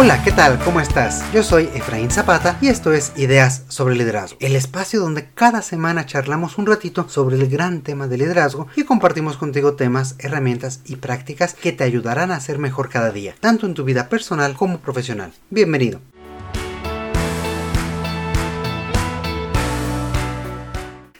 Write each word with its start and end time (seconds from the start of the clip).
Hola, 0.00 0.22
¿qué 0.22 0.30
tal? 0.30 0.60
¿Cómo 0.60 0.78
estás? 0.78 1.24
Yo 1.32 1.42
soy 1.42 1.68
Efraín 1.74 2.08
Zapata 2.08 2.56
y 2.60 2.68
esto 2.68 2.92
es 2.92 3.12
Ideas 3.16 3.64
sobre 3.66 3.96
Liderazgo, 3.96 4.38
el 4.40 4.54
espacio 4.54 5.00
donde 5.00 5.28
cada 5.34 5.60
semana 5.60 6.06
charlamos 6.06 6.56
un 6.56 6.66
ratito 6.66 7.08
sobre 7.08 7.34
el 7.34 7.48
gran 7.48 7.80
tema 7.80 8.06
de 8.06 8.16
liderazgo 8.16 8.68
y 8.76 8.84
compartimos 8.84 9.36
contigo 9.36 9.74
temas, 9.74 10.14
herramientas 10.20 10.82
y 10.84 10.94
prácticas 10.94 11.54
que 11.54 11.72
te 11.72 11.82
ayudarán 11.82 12.30
a 12.30 12.38
ser 12.38 12.60
mejor 12.60 12.90
cada 12.90 13.10
día, 13.10 13.34
tanto 13.40 13.66
en 13.66 13.74
tu 13.74 13.82
vida 13.82 14.08
personal 14.08 14.54
como 14.54 14.78
profesional. 14.78 15.32
Bienvenido. 15.50 15.98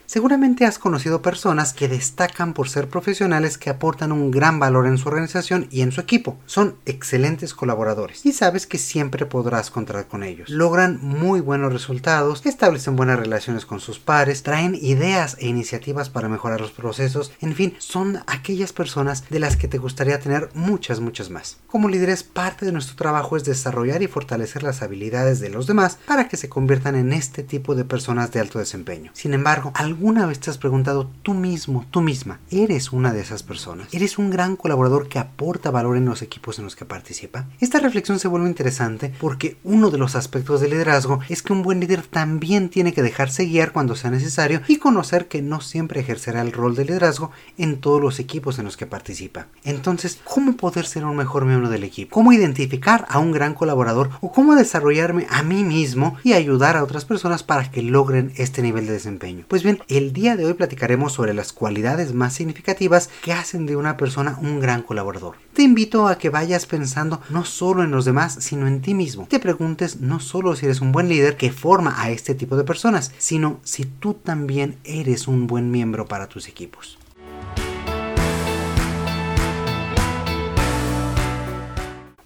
Seguramente 0.09 0.65
has 0.65 0.79
conocido 0.79 1.21
personas 1.21 1.71
que 1.71 1.87
destacan 1.87 2.55
por 2.55 2.67
ser 2.67 2.89
profesionales 2.89 3.59
que 3.59 3.69
aportan 3.69 4.11
un 4.11 4.31
gran 4.31 4.57
valor 4.57 4.87
en 4.87 4.97
su 4.97 5.07
organización 5.07 5.67
y 5.69 5.81
en 5.81 5.91
su 5.91 6.01
equipo. 6.01 6.35
Son 6.47 6.77
excelentes 6.87 7.53
colaboradores 7.53 8.25
y 8.25 8.31
sabes 8.31 8.65
que 8.65 8.79
siempre 8.79 9.27
podrás 9.27 9.69
contar 9.69 10.07
con 10.07 10.23
ellos. 10.23 10.49
Logran 10.49 10.97
muy 10.99 11.41
buenos 11.41 11.71
resultados, 11.71 12.43
establecen 12.47 12.95
buenas 12.95 13.19
relaciones 13.19 13.67
con 13.67 13.79
sus 13.79 13.99
pares, 13.99 14.41
traen 14.41 14.73
ideas 14.73 15.37
e 15.41 15.45
iniciativas 15.45 16.09
para 16.09 16.27
mejorar 16.27 16.59
los 16.59 16.71
procesos, 16.71 17.31
en 17.39 17.53
fin, 17.53 17.75
son 17.77 18.17
aquellas 18.25 18.73
personas 18.73 19.29
de 19.29 19.39
las 19.39 19.57
que 19.57 19.67
te 19.67 19.77
gustaría 19.77 20.19
tener 20.19 20.49
muchas, 20.55 21.01
muchas 21.01 21.29
más. 21.29 21.57
Como 21.67 21.87
líderes, 21.87 22.23
parte 22.23 22.65
de 22.65 22.71
nuestro 22.71 22.95
trabajo 22.95 23.37
es 23.37 23.43
desarrollar 23.43 24.01
y 24.01 24.07
fortalecer 24.07 24.63
las 24.63 24.81
habilidades 24.81 25.39
de 25.39 25.49
los 25.51 25.67
demás 25.67 25.99
para 26.07 26.27
que 26.27 26.37
se 26.37 26.49
conviertan 26.49 26.95
en 26.95 27.13
este 27.13 27.43
tipo 27.43 27.75
de 27.75 27.85
personas 27.85 28.31
de 28.31 28.39
alto 28.39 28.57
desempeño. 28.57 29.11
Sin 29.13 29.35
embargo, 29.35 29.71
¿Alguna 29.99 30.25
vez 30.25 30.39
te 30.39 30.49
has 30.49 30.57
preguntado 30.57 31.11
tú 31.23 31.33
mismo, 31.33 31.85
tú 31.91 31.99
misma, 31.99 32.39
eres 32.51 32.93
una 32.93 33.11
de 33.11 33.19
esas 33.19 33.43
personas? 33.43 33.93
¿Eres 33.93 34.17
un 34.17 34.29
gran 34.29 34.55
colaborador 34.55 35.09
que 35.09 35.19
aporta 35.19 35.71
valor 35.71 35.97
en 35.97 36.05
los 36.05 36.21
equipos 36.21 36.57
en 36.57 36.63
los 36.63 36.77
que 36.77 36.85
participa? 36.85 37.47
Esta 37.59 37.79
reflexión 37.79 38.17
se 38.17 38.29
vuelve 38.29 38.47
interesante 38.47 39.13
porque 39.19 39.57
uno 39.65 39.89
de 39.89 39.97
los 39.97 40.15
aspectos 40.15 40.61
del 40.61 40.69
liderazgo 40.69 41.19
es 41.27 41.43
que 41.43 41.51
un 41.51 41.63
buen 41.63 41.81
líder 41.81 42.03
también 42.03 42.69
tiene 42.69 42.93
que 42.93 43.03
dejarse 43.03 43.43
guiar 43.43 43.73
cuando 43.73 43.97
sea 43.97 44.09
necesario 44.09 44.61
y 44.69 44.77
conocer 44.77 45.27
que 45.27 45.41
no 45.41 45.59
siempre 45.59 45.99
ejercerá 45.99 46.43
el 46.43 46.53
rol 46.53 46.75
de 46.75 46.85
liderazgo 46.85 47.31
en 47.57 47.81
todos 47.81 48.01
los 48.01 48.19
equipos 48.19 48.57
en 48.57 48.63
los 48.63 48.77
que 48.77 48.87
participa. 48.87 49.47
Entonces, 49.65 50.17
¿cómo 50.23 50.55
poder 50.55 50.85
ser 50.85 51.03
un 51.03 51.17
mejor 51.17 51.43
miembro 51.43 51.67
del 51.67 51.83
equipo? 51.83 52.13
¿Cómo 52.13 52.31
identificar 52.31 53.05
a 53.09 53.19
un 53.19 53.33
gran 53.33 53.53
colaborador 53.53 54.11
o 54.21 54.31
cómo 54.31 54.55
desarrollarme 54.55 55.27
a 55.29 55.43
mí 55.43 55.65
mismo 55.65 56.15
y 56.23 56.31
ayudar 56.31 56.77
a 56.77 56.85
otras 56.85 57.03
personas 57.03 57.43
para 57.43 57.69
que 57.69 57.81
logren 57.81 58.31
este 58.37 58.61
nivel 58.61 58.85
de 58.85 58.93
desempeño? 58.93 59.43
Pues 59.49 59.61
bien, 59.61 59.81
el 59.89 60.13
día 60.13 60.37
de 60.37 60.45
hoy 60.45 60.53
platicaremos 60.53 61.13
sobre 61.13 61.33
las 61.33 61.51
cualidades 61.51 62.13
más 62.13 62.33
significativas 62.33 63.09
que 63.23 63.33
hacen 63.33 63.65
de 63.65 63.75
una 63.75 63.97
persona 63.97 64.37
un 64.39 64.59
gran 64.59 64.83
colaborador. 64.83 65.35
Te 65.53 65.63
invito 65.63 66.07
a 66.07 66.19
que 66.19 66.29
vayas 66.29 66.67
pensando 66.67 67.21
no 67.29 67.43
solo 67.43 67.83
en 67.83 67.89
los 67.91 68.05
demás, 68.05 68.37
sino 68.39 68.67
en 68.67 68.81
ti 68.81 68.93
mismo. 68.93 69.25
Te 69.27 69.39
preguntes 69.39 69.99
no 69.99 70.19
solo 70.19 70.55
si 70.55 70.65
eres 70.65 70.81
un 70.81 70.91
buen 70.91 71.09
líder 71.09 71.37
que 71.37 71.51
forma 71.51 72.01
a 72.01 72.11
este 72.11 72.35
tipo 72.35 72.55
de 72.55 72.63
personas, 72.63 73.11
sino 73.17 73.59
si 73.63 73.85
tú 73.85 74.13
también 74.13 74.77
eres 74.83 75.27
un 75.27 75.47
buen 75.47 75.71
miembro 75.71 76.07
para 76.07 76.27
tus 76.27 76.47
equipos. 76.47 76.98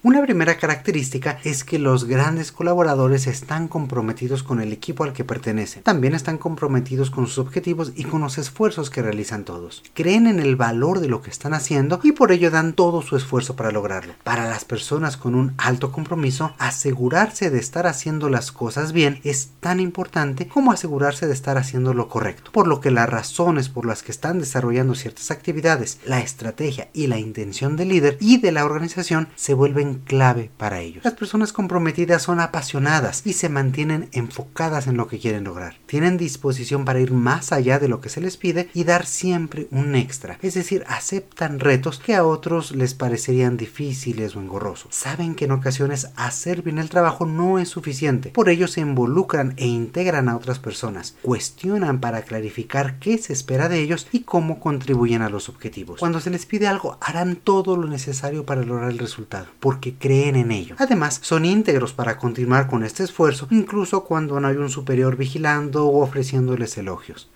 Una 0.04 0.20
primera 0.20 0.58
característica 0.58 1.38
es 1.44 1.64
que 1.64 1.78
los 1.78 2.04
grandes 2.04 2.52
colaboradores 2.52 3.26
están 3.26 3.68
comprometidos 3.68 4.42
con 4.42 4.60
el 4.60 4.70
equipo 4.70 5.02
al 5.02 5.14
que 5.14 5.24
pertenecen. 5.24 5.82
También 5.82 6.14
están 6.14 6.36
comprometidos 6.36 7.10
con 7.10 7.26
sus 7.26 7.38
objetivos 7.38 7.92
y 7.96 8.04
con 8.04 8.20
los 8.20 8.36
esfuerzos 8.36 8.90
que 8.90 9.00
realizan 9.00 9.46
todos. 9.46 9.82
Creen 9.94 10.26
en 10.26 10.40
el 10.40 10.56
valor 10.56 11.00
de 11.00 11.08
lo 11.08 11.22
que 11.22 11.30
están 11.30 11.54
haciendo 11.54 12.00
y 12.02 12.12
por 12.12 12.32
ello 12.32 12.50
dan 12.50 12.74
todo 12.74 13.00
su 13.00 13.16
esfuerzo 13.16 13.56
para 13.56 13.70
lograrlo. 13.70 14.12
Para 14.24 14.46
las 14.46 14.66
personas 14.66 15.16
con 15.16 15.34
un 15.34 15.54
alto 15.56 15.90
compromiso, 15.90 16.52
asegurarse 16.58 17.48
de 17.48 17.60
estar 17.60 17.86
haciendo 17.86 18.28
las 18.28 18.52
cosas 18.52 18.92
bien 18.92 19.20
es 19.24 19.52
tan 19.60 19.80
importante 19.80 20.48
como 20.48 20.70
asegurarse 20.70 21.26
de 21.26 21.32
estar 21.32 21.56
haciendo 21.56 21.94
lo 21.94 22.10
correcto. 22.10 22.52
Por 22.52 22.66
lo 22.66 22.82
que 22.82 22.90
las 22.90 23.08
razones 23.08 23.70
por 23.70 23.86
las 23.86 24.02
que 24.02 24.12
están 24.12 24.38
desarrollando 24.38 24.94
ciertas 24.96 25.30
actividades, 25.30 25.98
la 26.04 26.20
estrategia 26.20 26.90
y 26.92 27.06
la 27.06 27.18
intención 27.18 27.76
del 27.76 27.88
líder 27.88 28.18
y 28.20 28.36
de 28.36 28.52
la 28.52 28.66
organización 28.66 29.28
se 29.34 29.54
vuelven 29.54 29.93
clave 29.94 30.50
para 30.56 30.80
ellos. 30.80 31.04
Las 31.04 31.14
personas 31.14 31.52
comprometidas 31.52 32.22
son 32.22 32.40
apasionadas 32.40 33.22
y 33.24 33.32
se 33.32 33.48
mantienen 33.48 34.08
enfocadas 34.12 34.86
en 34.86 34.96
lo 34.96 35.08
que 35.08 35.18
quieren 35.18 35.44
lograr. 35.44 35.76
Tienen 35.86 36.16
disposición 36.16 36.84
para 36.84 37.00
ir 37.00 37.12
más 37.12 37.52
allá 37.52 37.78
de 37.78 37.88
lo 37.88 38.00
que 38.00 38.08
se 38.08 38.20
les 38.20 38.36
pide 38.36 38.68
y 38.74 38.84
dar 38.84 39.06
siempre 39.06 39.68
un 39.70 39.94
extra, 39.94 40.38
es 40.42 40.54
decir, 40.54 40.84
aceptan 40.88 41.60
retos 41.60 41.98
que 41.98 42.14
a 42.14 42.24
otros 42.24 42.74
les 42.74 42.94
parecerían 42.94 43.56
difíciles 43.56 44.36
o 44.36 44.40
engorrosos. 44.40 44.94
Saben 44.94 45.34
que 45.34 45.46
en 45.46 45.52
ocasiones 45.52 46.08
hacer 46.16 46.62
bien 46.62 46.78
el 46.78 46.88
trabajo 46.88 47.26
no 47.26 47.58
es 47.58 47.68
suficiente, 47.68 48.30
por 48.30 48.48
ello 48.48 48.68
se 48.68 48.80
involucran 48.80 49.54
e 49.56 49.66
integran 49.66 50.28
a 50.28 50.36
otras 50.36 50.58
personas, 50.58 51.16
cuestionan 51.22 52.00
para 52.00 52.22
clarificar 52.22 52.98
qué 52.98 53.18
se 53.18 53.32
espera 53.32 53.68
de 53.68 53.80
ellos 53.80 54.06
y 54.12 54.20
cómo 54.20 54.60
contribuyen 54.60 55.22
a 55.22 55.28
los 55.28 55.48
objetivos. 55.48 56.00
Cuando 56.00 56.20
se 56.20 56.30
les 56.30 56.46
pide 56.46 56.66
algo, 56.66 56.98
harán 57.00 57.36
todo 57.36 57.76
lo 57.76 57.88
necesario 57.88 58.44
para 58.44 58.62
lograr 58.62 58.90
el 58.90 58.98
resultado, 58.98 59.46
que 59.84 59.98
creen 59.98 60.36
en 60.36 60.50
ello. 60.50 60.76
Además, 60.78 61.18
son 61.22 61.44
íntegros 61.44 61.92
para 61.92 62.16
continuar 62.16 62.68
con 62.68 62.84
este 62.84 63.04
esfuerzo, 63.04 63.48
incluso 63.50 64.04
cuando 64.04 64.40
no 64.40 64.48
hay 64.48 64.56
un 64.56 64.70
superior 64.70 65.18
vigilando 65.18 65.84
o 65.84 66.02
ofreciéndoles 66.02 66.78
elogios. 66.78 67.28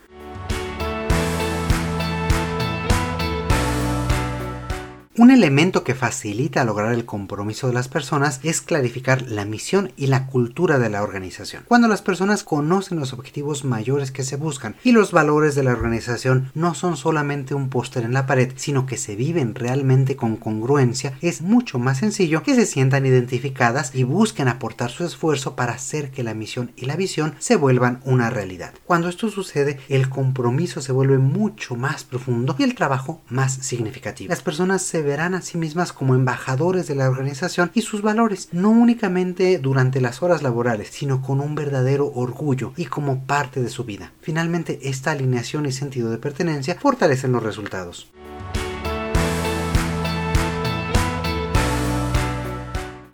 Un 5.18 5.32
elemento 5.32 5.82
que 5.82 5.96
facilita 5.96 6.62
lograr 6.62 6.92
el 6.92 7.04
compromiso 7.04 7.66
de 7.66 7.72
las 7.72 7.88
personas 7.88 8.38
es 8.44 8.62
clarificar 8.62 9.22
la 9.22 9.44
misión 9.44 9.90
y 9.96 10.06
la 10.06 10.28
cultura 10.28 10.78
de 10.78 10.90
la 10.90 11.02
organización. 11.02 11.64
Cuando 11.66 11.88
las 11.88 12.02
personas 12.02 12.44
conocen 12.44 13.00
los 13.00 13.12
objetivos 13.12 13.64
mayores 13.64 14.12
que 14.12 14.22
se 14.22 14.36
buscan 14.36 14.76
y 14.84 14.92
los 14.92 15.10
valores 15.10 15.56
de 15.56 15.64
la 15.64 15.72
organización 15.72 16.52
no 16.54 16.72
son 16.76 16.96
solamente 16.96 17.56
un 17.56 17.68
póster 17.68 18.04
en 18.04 18.12
la 18.12 18.26
pared, 18.26 18.52
sino 18.54 18.86
que 18.86 18.96
se 18.96 19.16
viven 19.16 19.56
realmente 19.56 20.14
con 20.14 20.36
congruencia, 20.36 21.18
es 21.20 21.42
mucho 21.42 21.80
más 21.80 21.98
sencillo 21.98 22.44
que 22.44 22.54
se 22.54 22.64
sientan 22.64 23.04
identificadas 23.04 23.96
y 23.96 24.04
busquen 24.04 24.46
aportar 24.46 24.92
su 24.92 25.04
esfuerzo 25.04 25.56
para 25.56 25.72
hacer 25.72 26.12
que 26.12 26.22
la 26.22 26.34
misión 26.34 26.70
y 26.76 26.86
la 26.86 26.94
visión 26.94 27.34
se 27.40 27.56
vuelvan 27.56 27.98
una 28.04 28.30
realidad. 28.30 28.72
Cuando 28.84 29.08
esto 29.08 29.30
sucede, 29.30 29.80
el 29.88 30.10
compromiso 30.10 30.80
se 30.80 30.92
vuelve 30.92 31.18
mucho 31.18 31.74
más 31.74 32.04
profundo 32.04 32.54
y 32.56 32.62
el 32.62 32.76
trabajo 32.76 33.20
más 33.28 33.52
significativo. 33.54 34.28
Las 34.28 34.42
personas 34.42 34.82
se 34.82 35.07
verán 35.08 35.34
a 35.34 35.40
sí 35.40 35.56
mismas 35.56 35.94
como 35.94 36.14
embajadores 36.14 36.86
de 36.86 36.94
la 36.94 37.08
organización 37.08 37.70
y 37.72 37.80
sus 37.80 38.02
valores, 38.02 38.50
no 38.52 38.68
únicamente 38.68 39.58
durante 39.58 40.02
las 40.02 40.22
horas 40.22 40.42
laborales, 40.42 40.88
sino 40.90 41.22
con 41.22 41.40
un 41.40 41.54
verdadero 41.54 42.12
orgullo 42.14 42.74
y 42.76 42.84
como 42.84 43.24
parte 43.24 43.62
de 43.62 43.70
su 43.70 43.84
vida. 43.84 44.12
Finalmente, 44.20 44.80
esta 44.82 45.12
alineación 45.12 45.64
y 45.64 45.72
sentido 45.72 46.10
de 46.10 46.18
pertenencia 46.18 46.76
fortalecen 46.78 47.32
los 47.32 47.42
resultados. 47.42 48.10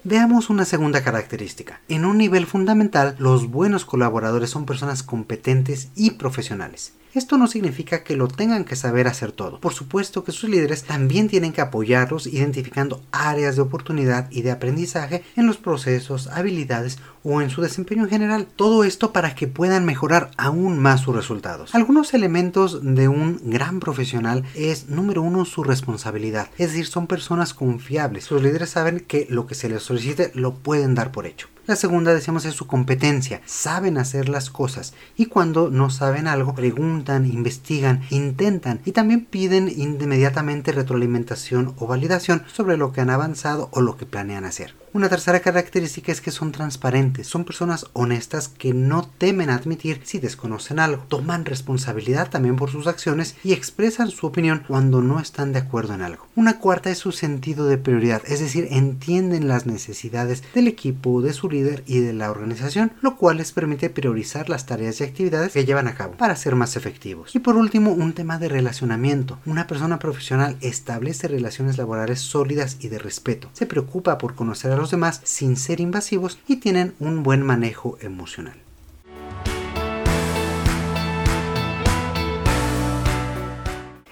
Veamos 0.02 0.50
una 0.50 0.64
segunda 0.64 1.02
característica. 1.02 1.80
En 1.88 2.04
un 2.04 2.18
nivel 2.18 2.44
fundamental, 2.46 3.14
los 3.18 3.48
buenos 3.50 3.84
colaboradores 3.84 4.50
son 4.50 4.66
personas 4.66 5.04
competentes 5.04 5.90
y 5.94 6.10
profesionales. 6.10 6.92
Esto 7.14 7.38
no 7.38 7.46
significa 7.46 8.02
que 8.02 8.16
lo 8.16 8.26
tengan 8.26 8.64
que 8.64 8.74
saber 8.74 9.06
hacer 9.06 9.30
todo. 9.30 9.60
Por 9.60 9.72
supuesto 9.72 10.24
que 10.24 10.32
sus 10.32 10.50
líderes 10.50 10.82
también 10.82 11.28
tienen 11.28 11.52
que 11.52 11.60
apoyarlos 11.60 12.26
identificando 12.26 13.02
áreas 13.12 13.54
de 13.54 13.62
oportunidad 13.62 14.28
y 14.32 14.42
de 14.42 14.50
aprendizaje 14.50 15.22
en 15.36 15.46
los 15.46 15.56
procesos, 15.56 16.26
habilidades 16.26 16.98
o 17.22 17.40
en 17.40 17.50
su 17.50 17.62
desempeño 17.62 18.02
en 18.02 18.10
general. 18.10 18.48
Todo 18.56 18.82
esto 18.82 19.12
para 19.12 19.36
que 19.36 19.46
puedan 19.46 19.84
mejorar 19.84 20.32
aún 20.36 20.80
más 20.80 21.02
sus 21.02 21.14
resultados. 21.14 21.72
Algunos 21.72 22.14
elementos 22.14 22.80
de 22.82 23.06
un 23.06 23.40
gran 23.44 23.78
profesional 23.78 24.42
es, 24.56 24.88
número 24.88 25.22
uno, 25.22 25.44
su 25.44 25.62
responsabilidad. 25.62 26.48
Es 26.58 26.70
decir, 26.70 26.86
son 26.86 27.06
personas 27.06 27.54
confiables. 27.54 28.24
Sus 28.24 28.42
líderes 28.42 28.70
saben 28.70 28.98
que 28.98 29.28
lo 29.30 29.46
que 29.46 29.54
se 29.54 29.68
les 29.68 29.84
solicite 29.84 30.32
lo 30.34 30.54
pueden 30.54 30.96
dar 30.96 31.12
por 31.12 31.26
hecho. 31.26 31.53
La 31.66 31.76
segunda, 31.76 32.12
decíamos, 32.12 32.44
es 32.44 32.54
su 32.54 32.66
competencia. 32.66 33.40
Saben 33.46 33.96
hacer 33.96 34.28
las 34.28 34.50
cosas 34.50 34.92
y 35.16 35.26
cuando 35.26 35.70
no 35.70 35.88
saben 35.88 36.26
algo, 36.26 36.54
preguntan, 36.54 37.24
investigan, 37.24 38.02
intentan 38.10 38.80
y 38.84 38.92
también 38.92 39.24
piden 39.24 39.72
inmediatamente 39.74 40.72
retroalimentación 40.72 41.74
o 41.78 41.86
validación 41.86 42.42
sobre 42.52 42.76
lo 42.76 42.92
que 42.92 43.00
han 43.00 43.10
avanzado 43.10 43.70
o 43.72 43.80
lo 43.80 43.96
que 43.96 44.04
planean 44.04 44.44
hacer. 44.44 44.83
Una 44.94 45.08
tercera 45.08 45.40
característica 45.40 46.12
es 46.12 46.20
que 46.20 46.30
son 46.30 46.52
transparentes, 46.52 47.26
son 47.26 47.44
personas 47.44 47.86
honestas 47.94 48.46
que 48.46 48.72
no 48.72 49.02
temen 49.18 49.50
admitir 49.50 50.00
si 50.04 50.20
desconocen 50.20 50.78
algo, 50.78 51.02
toman 51.08 51.44
responsabilidad 51.44 52.30
también 52.30 52.54
por 52.54 52.70
sus 52.70 52.86
acciones 52.86 53.34
y 53.42 53.54
expresan 53.54 54.12
su 54.12 54.28
opinión 54.28 54.62
cuando 54.68 55.02
no 55.02 55.18
están 55.18 55.52
de 55.52 55.58
acuerdo 55.58 55.94
en 55.94 56.02
algo. 56.02 56.28
Una 56.36 56.60
cuarta 56.60 56.90
es 56.90 56.98
su 56.98 57.10
sentido 57.10 57.66
de 57.66 57.76
prioridad, 57.76 58.22
es 58.28 58.38
decir, 58.38 58.68
entienden 58.70 59.48
las 59.48 59.66
necesidades 59.66 60.44
del 60.54 60.68
equipo, 60.68 61.22
de 61.22 61.32
su 61.32 61.50
líder 61.50 61.82
y 61.88 61.98
de 61.98 62.12
la 62.12 62.30
organización, 62.30 62.92
lo 63.00 63.16
cual 63.16 63.38
les 63.38 63.50
permite 63.50 63.90
priorizar 63.90 64.48
las 64.48 64.64
tareas 64.64 65.00
y 65.00 65.04
actividades 65.04 65.54
que 65.54 65.64
llevan 65.64 65.88
a 65.88 65.96
cabo 65.96 66.12
para 66.12 66.36
ser 66.36 66.54
más 66.54 66.76
efectivos. 66.76 67.34
Y 67.34 67.40
por 67.40 67.56
último, 67.56 67.90
un 67.90 68.12
tema 68.12 68.38
de 68.38 68.48
relacionamiento. 68.48 69.40
Una 69.44 69.66
persona 69.66 69.98
profesional 69.98 70.56
establece 70.60 71.26
relaciones 71.26 71.78
laborales 71.78 72.20
sólidas 72.20 72.76
y 72.78 72.86
de 72.86 73.00
respeto. 73.00 73.50
Se 73.54 73.66
preocupa 73.66 74.18
por 74.18 74.36
conocer 74.36 74.70
a 74.70 74.83
los 74.84 74.90
demás 74.90 75.22
sin 75.24 75.56
ser 75.56 75.80
invasivos 75.80 76.38
y 76.46 76.56
tienen 76.56 76.94
un 77.00 77.22
buen 77.22 77.40
manejo 77.40 77.96
emocional. 78.02 78.63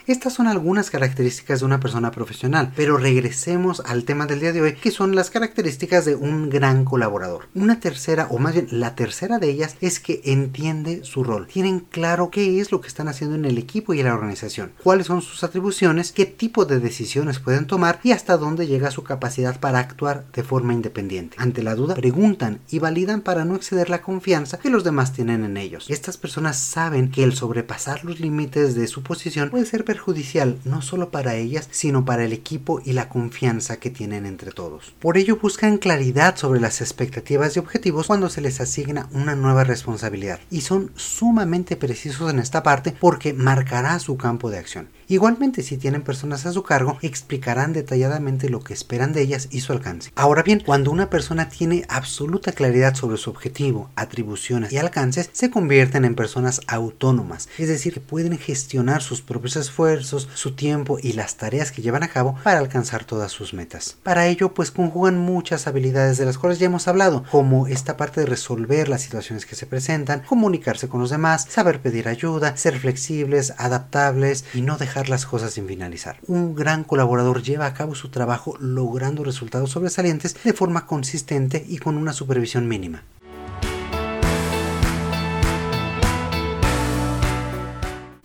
Estas 0.07 0.33
son 0.33 0.49
algunas 0.49 0.91
características 0.91 1.61
de 1.61 1.67
una 1.67 1.79
persona 1.79 2.11
profesional, 2.11 2.73
pero 2.75 2.97
regresemos 2.97 3.83
al 3.87 4.03
tema 4.05 4.27
del 4.27 4.41
día 4.41 4.53
de 4.53 4.61
hoy, 4.61 4.75
que 4.75 4.91
son 4.91 5.15
las 5.15 5.31
características 5.31 6.05
de 6.05 6.17
un 6.17 6.51
gran 6.51 6.85
colaborador. 6.85 7.49
Una 7.55 7.79
tercera, 7.79 8.27
o 8.31 8.39
más 8.39 8.55
bien 8.55 8.67
la 8.73 8.97
tercera 8.97 9.39
de 9.39 9.51
ellas, 9.51 9.77
es 9.81 10.01
que 10.01 10.21
entiende 10.25 11.05
su 11.05 11.23
rol. 11.23 11.47
Tienen 11.47 11.81
claro 11.81 12.31
qué 12.31 12.61
es 12.61 12.73
lo 12.73 12.81
que 12.81 12.89
están 12.89 13.07
haciendo 13.07 13.37
en 13.37 13.45
el 13.45 13.59
equipo 13.59 13.95
y 13.95 14.01
en 14.01 14.07
la 14.07 14.15
organización, 14.15 14.73
cuáles 14.83 15.07
son 15.07 15.23
sus 15.23 15.45
atribuciones, 15.45 16.11
qué 16.11 16.27
tipo 16.27 16.65
de 16.65 16.81
decisiones 16.81 17.39
pueden 17.39 17.69
tomar 17.69 18.01
y 18.03 18.11
hasta 18.11 18.37
dónde 18.37 18.67
llega 18.67 18.91
su 18.91 19.05
capacidad 19.05 19.61
para 19.61 19.79
actuar 19.79 20.25
de 20.33 20.43
forma 20.43 20.73
independiente. 20.73 21.37
Ante 21.39 21.63
la 21.63 21.77
duda, 21.77 21.95
preguntan 21.95 22.61
y 22.71 22.81
validan 22.81 23.21
para 23.21 23.45
no 23.45 23.55
exceder 23.55 23.89
la 23.89 24.03
confianza 24.03 24.59
que 24.59 24.71
los 24.71 24.83
demás 24.83 25.13
tienen 25.13 25.45
en 25.45 25.57
ellos. 25.57 25.87
Estas 25.89 26.17
personas 26.17 26.59
saben 26.59 27.11
que 27.11 27.23
el 27.23 27.35
sobrepasar 27.35 28.05
los 28.05 28.19
límites 28.19 28.75
de 28.75 28.89
su 28.89 29.03
posición 29.03 29.51
puede 29.51 29.67
ser 29.67 29.85
perjudicial 29.93 30.59
no 30.65 30.81
solo 30.81 31.11
para 31.11 31.35
ellas, 31.35 31.69
sino 31.71 32.07
para 32.07 32.25
el 32.25 32.33
equipo 32.33 32.81
y 32.83 32.95
la 32.95 33.11
confianza 33.11 33.77
que 33.77 33.91
tienen 33.91 34.25
entre 34.25 34.51
todos. 34.51 34.95
Por 34.99 35.19
ello 35.19 35.37
buscan 35.37 35.77
claridad 35.77 36.37
sobre 36.37 36.61
las 36.61 36.81
expectativas 36.81 37.55
y 37.55 37.59
objetivos 37.59 38.07
cuando 38.07 38.31
se 38.31 38.41
les 38.41 38.63
asigna 38.63 39.11
una 39.13 39.37
nueva 39.37 39.65
responsabilidad 39.65 40.41
y 40.51 40.63
son 40.63 40.93
sumamente 40.97 41.77
precisos 41.77 42.31
en 42.31 42.39
esta 42.39 42.63
parte 42.63 42.95
porque 42.99 43.35
marcará 43.35 43.99
su 43.99 44.17
campo 44.17 44.49
de 44.49 44.57
acción. 44.57 44.89
Igualmente, 45.13 45.63
si 45.63 45.77
tienen 45.77 46.01
personas 46.01 46.47
a 46.47 46.53
su 46.53 46.63
cargo, 46.63 46.97
explicarán 47.03 47.75
detalladamente 47.75 48.49
lo 48.49 48.61
que 48.61 48.73
esperan 48.73 49.13
de 49.13 49.21
ellas 49.21 49.49
y 49.51 49.61
su 49.61 49.75
alcance. 49.75 50.11
Ahora 50.15 50.43
bien, 50.43 50.63
cuando 50.65 50.91
una 50.91 51.11
persona 51.11 51.51
tiene 51.51 51.85
absoluta 51.91 52.53
claridad 52.53 52.95
sobre 52.95 53.19
su 53.19 53.29
objetivo, 53.29 53.91
atribuciones 53.95 54.73
y 54.73 54.79
alcances, 54.79 55.29
se 55.35 55.51
convierten 55.51 56.07
en 56.07 56.15
personas 56.15 56.63
autónomas, 56.67 57.51
es 57.59 57.69
decir, 57.69 57.93
que 57.93 58.01
pueden 58.01 58.39
gestionar 58.39 59.03
sus 59.03 59.21
propios 59.21 59.57
esfuerzos, 59.57 60.31
su 60.33 60.55
tiempo 60.55 60.99
y 60.99 61.13
las 61.13 61.37
tareas 61.37 61.73
que 61.73 61.83
llevan 61.83 62.05
a 62.05 62.09
cabo 62.09 62.39
para 62.43 62.61
alcanzar 62.61 63.05
todas 63.05 63.33
sus 63.33 63.53
metas. 63.53 63.99
Para 64.03 64.29
ello, 64.29 64.55
pues 64.55 64.71
conjugan 64.71 65.19
muchas 65.19 65.67
habilidades 65.67 66.17
de 66.17 66.25
las 66.25 66.39
cuales 66.39 66.59
ya 66.59 66.65
hemos 66.65 66.89
hablado, 66.89 67.25
como 67.31 67.67
esta 67.67 67.99
parte 67.99 68.23
de 68.23 68.27
resolver 68.29 68.89
las 68.89 69.03
situaciones 69.03 69.45
que 69.45 69.57
se 69.57 69.67
presentan, 69.67 70.21
comunicarse 70.23 70.89
con 70.89 71.03
los 71.03 71.11
demás, 71.11 71.47
saber 71.51 71.83
pedir 71.83 72.09
ayuda, 72.09 72.57
ser 72.57 72.79
flexibles, 72.79 73.53
adaptables 73.59 74.47
y 74.55 74.63
no 74.63 74.79
dejar 74.79 75.02
las 75.09 75.27
cosas 75.27 75.53
sin 75.53 75.67
finalizar. 75.67 76.19
Un 76.27 76.55
gran 76.55 76.85
colaborador 76.85 77.43
lleva 77.43 77.67
a 77.67 77.75
cabo 77.75 77.95
su 77.95 78.09
trabajo 78.09 78.57
logrando 78.61 79.25
resultados 79.25 79.71
sobresalientes 79.71 80.37
de 80.43 80.53
forma 80.53 80.87
consistente 80.87 81.65
y 81.67 81.79
con 81.79 81.97
una 81.97 82.13
supervisión 82.13 82.69
mínima. 82.69 83.03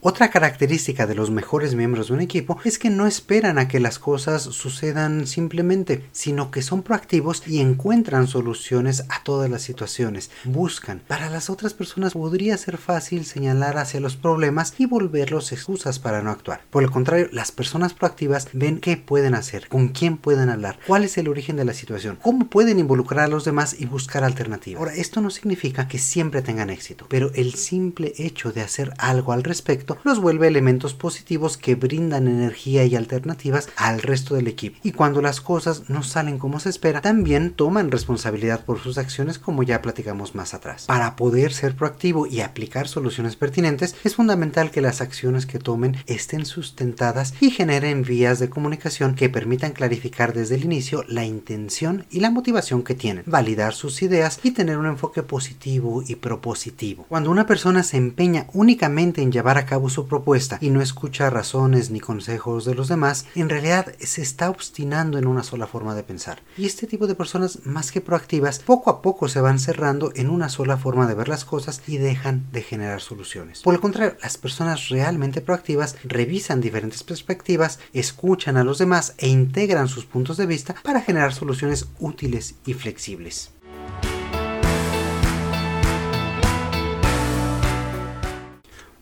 Otra 0.09 0.29
característica 0.29 1.05
de 1.05 1.15
los 1.15 1.31
mejores 1.31 1.75
miembros 1.75 2.07
de 2.07 2.13
un 2.13 2.21
equipo 2.21 2.57
es 2.63 2.79
que 2.79 2.89
no 2.89 3.07
esperan 3.07 3.59
a 3.59 3.67
que 3.67 3.81
las 3.81 3.99
cosas 3.99 4.41
sucedan 4.41 5.27
simplemente, 5.27 6.05
sino 6.13 6.49
que 6.49 6.61
son 6.61 6.81
proactivos 6.81 7.45
y 7.45 7.59
encuentran 7.59 8.27
soluciones 8.27 9.03
a 9.09 9.21
todas 9.23 9.49
las 9.49 9.63
situaciones. 9.63 10.31
Buscan. 10.45 11.01
Para 11.09 11.29
las 11.29 11.49
otras 11.49 11.73
personas 11.73 12.13
podría 12.13 12.57
ser 12.57 12.77
fácil 12.77 13.25
señalar 13.25 13.77
hacia 13.77 13.99
los 13.99 14.15
problemas 14.15 14.75
y 14.77 14.85
volverlos 14.85 15.51
excusas 15.51 15.99
para 15.99 16.21
no 16.21 16.31
actuar. 16.31 16.61
Por 16.69 16.83
el 16.83 16.89
contrario, 16.89 17.27
las 17.33 17.51
personas 17.51 17.93
proactivas 17.93 18.47
ven 18.53 18.79
qué 18.79 18.95
pueden 18.95 19.35
hacer, 19.35 19.67
con 19.67 19.89
quién 19.89 20.15
pueden 20.15 20.47
hablar, 20.47 20.79
cuál 20.87 21.03
es 21.03 21.17
el 21.17 21.27
origen 21.27 21.57
de 21.57 21.65
la 21.65 21.73
situación, 21.73 22.17
cómo 22.21 22.47
pueden 22.47 22.79
involucrar 22.79 23.25
a 23.25 23.27
los 23.27 23.43
demás 23.43 23.75
y 23.77 23.87
buscar 23.87 24.23
alternativas. 24.23 24.79
Ahora, 24.79 24.95
esto 24.95 25.19
no 25.19 25.31
significa 25.31 25.89
que 25.89 25.99
siempre 25.99 26.41
tengan 26.41 26.69
éxito, 26.69 27.07
pero 27.09 27.29
el 27.33 27.55
simple 27.55 28.13
hecho 28.15 28.53
de 28.53 28.61
hacer 28.61 28.93
algo 28.99 29.33
al 29.33 29.43
respecto 29.43 29.96
los 30.03 30.19
vuelve 30.19 30.47
elementos 30.47 30.93
positivos 30.93 31.57
que 31.57 31.75
brindan 31.75 32.27
energía 32.27 32.85
y 32.85 32.95
alternativas 32.95 33.69
al 33.75 34.01
resto 34.01 34.35
del 34.35 34.47
equipo. 34.47 34.79
Y 34.83 34.91
cuando 34.91 35.21
las 35.21 35.41
cosas 35.41 35.89
no 35.89 36.03
salen 36.03 36.39
como 36.39 36.59
se 36.59 36.69
espera, 36.69 37.01
también 37.01 37.51
toman 37.51 37.91
responsabilidad 37.91 38.65
por 38.65 38.79
sus 38.79 38.97
acciones 38.97 39.39
como 39.39 39.63
ya 39.63 39.81
platicamos 39.81 40.35
más 40.35 40.53
atrás. 40.53 40.85
Para 40.85 41.15
poder 41.15 41.53
ser 41.53 41.75
proactivo 41.75 42.27
y 42.27 42.41
aplicar 42.41 42.87
soluciones 42.87 43.35
pertinentes, 43.35 43.95
es 44.03 44.15
fundamental 44.15 44.71
que 44.71 44.81
las 44.81 45.01
acciones 45.01 45.45
que 45.45 45.59
tomen 45.59 45.97
estén 46.07 46.45
sustentadas 46.45 47.33
y 47.39 47.51
generen 47.51 48.03
vías 48.03 48.39
de 48.39 48.49
comunicación 48.49 49.15
que 49.15 49.29
permitan 49.29 49.71
clarificar 49.71 50.33
desde 50.33 50.55
el 50.55 50.65
inicio 50.65 51.03
la 51.07 51.25
intención 51.25 52.05
y 52.09 52.19
la 52.19 52.31
motivación 52.31 52.83
que 52.83 52.95
tienen, 52.95 53.23
validar 53.25 53.73
sus 53.73 54.01
ideas 54.01 54.39
y 54.43 54.51
tener 54.51 54.77
un 54.77 54.85
enfoque 54.85 55.23
positivo 55.23 56.03
y 56.07 56.15
propositivo. 56.15 57.05
Cuando 57.09 57.31
una 57.31 57.45
persona 57.45 57.83
se 57.83 57.97
empeña 57.97 58.47
únicamente 58.53 59.21
en 59.21 59.31
llevar 59.31 59.57
a 59.57 59.65
cabo 59.65 59.86
su 59.89 60.07
propuesta 60.07 60.57
y 60.61 60.69
no 60.69 60.81
escucha 60.81 61.29
razones 61.29 61.89
ni 61.89 61.99
consejos 61.99 62.65
de 62.65 62.75
los 62.75 62.87
demás, 62.87 63.25
en 63.35 63.49
realidad 63.49 63.93
se 63.99 64.21
está 64.21 64.49
obstinando 64.49 65.17
en 65.17 65.27
una 65.27 65.43
sola 65.43 65.67
forma 65.67 65.95
de 65.95 66.03
pensar. 66.03 66.41
Y 66.57 66.65
este 66.65 66.87
tipo 66.87 67.07
de 67.07 67.15
personas 67.15 67.65
más 67.65 67.91
que 67.91 68.01
proactivas, 68.01 68.59
poco 68.59 68.89
a 68.89 69.01
poco 69.01 69.27
se 69.27 69.41
van 69.41 69.59
cerrando 69.59 70.11
en 70.15 70.29
una 70.29 70.49
sola 70.49 70.77
forma 70.77 71.07
de 71.07 71.15
ver 71.15 71.27
las 71.27 71.45
cosas 71.45 71.81
y 71.87 71.97
dejan 71.97 72.45
de 72.51 72.61
generar 72.61 73.01
soluciones. 73.01 73.61
Por 73.61 73.73
el 73.73 73.81
contrario, 73.81 74.17
las 74.21 74.37
personas 74.37 74.89
realmente 74.89 75.41
proactivas 75.41 75.95
revisan 76.03 76.61
diferentes 76.61 77.03
perspectivas, 77.03 77.79
escuchan 77.93 78.57
a 78.57 78.63
los 78.63 78.77
demás 78.77 79.13
e 79.17 79.27
integran 79.27 79.87
sus 79.87 80.05
puntos 80.05 80.37
de 80.37 80.45
vista 80.45 80.75
para 80.83 81.01
generar 81.01 81.33
soluciones 81.33 81.87
útiles 81.99 82.55
y 82.65 82.73
flexibles. 82.73 83.51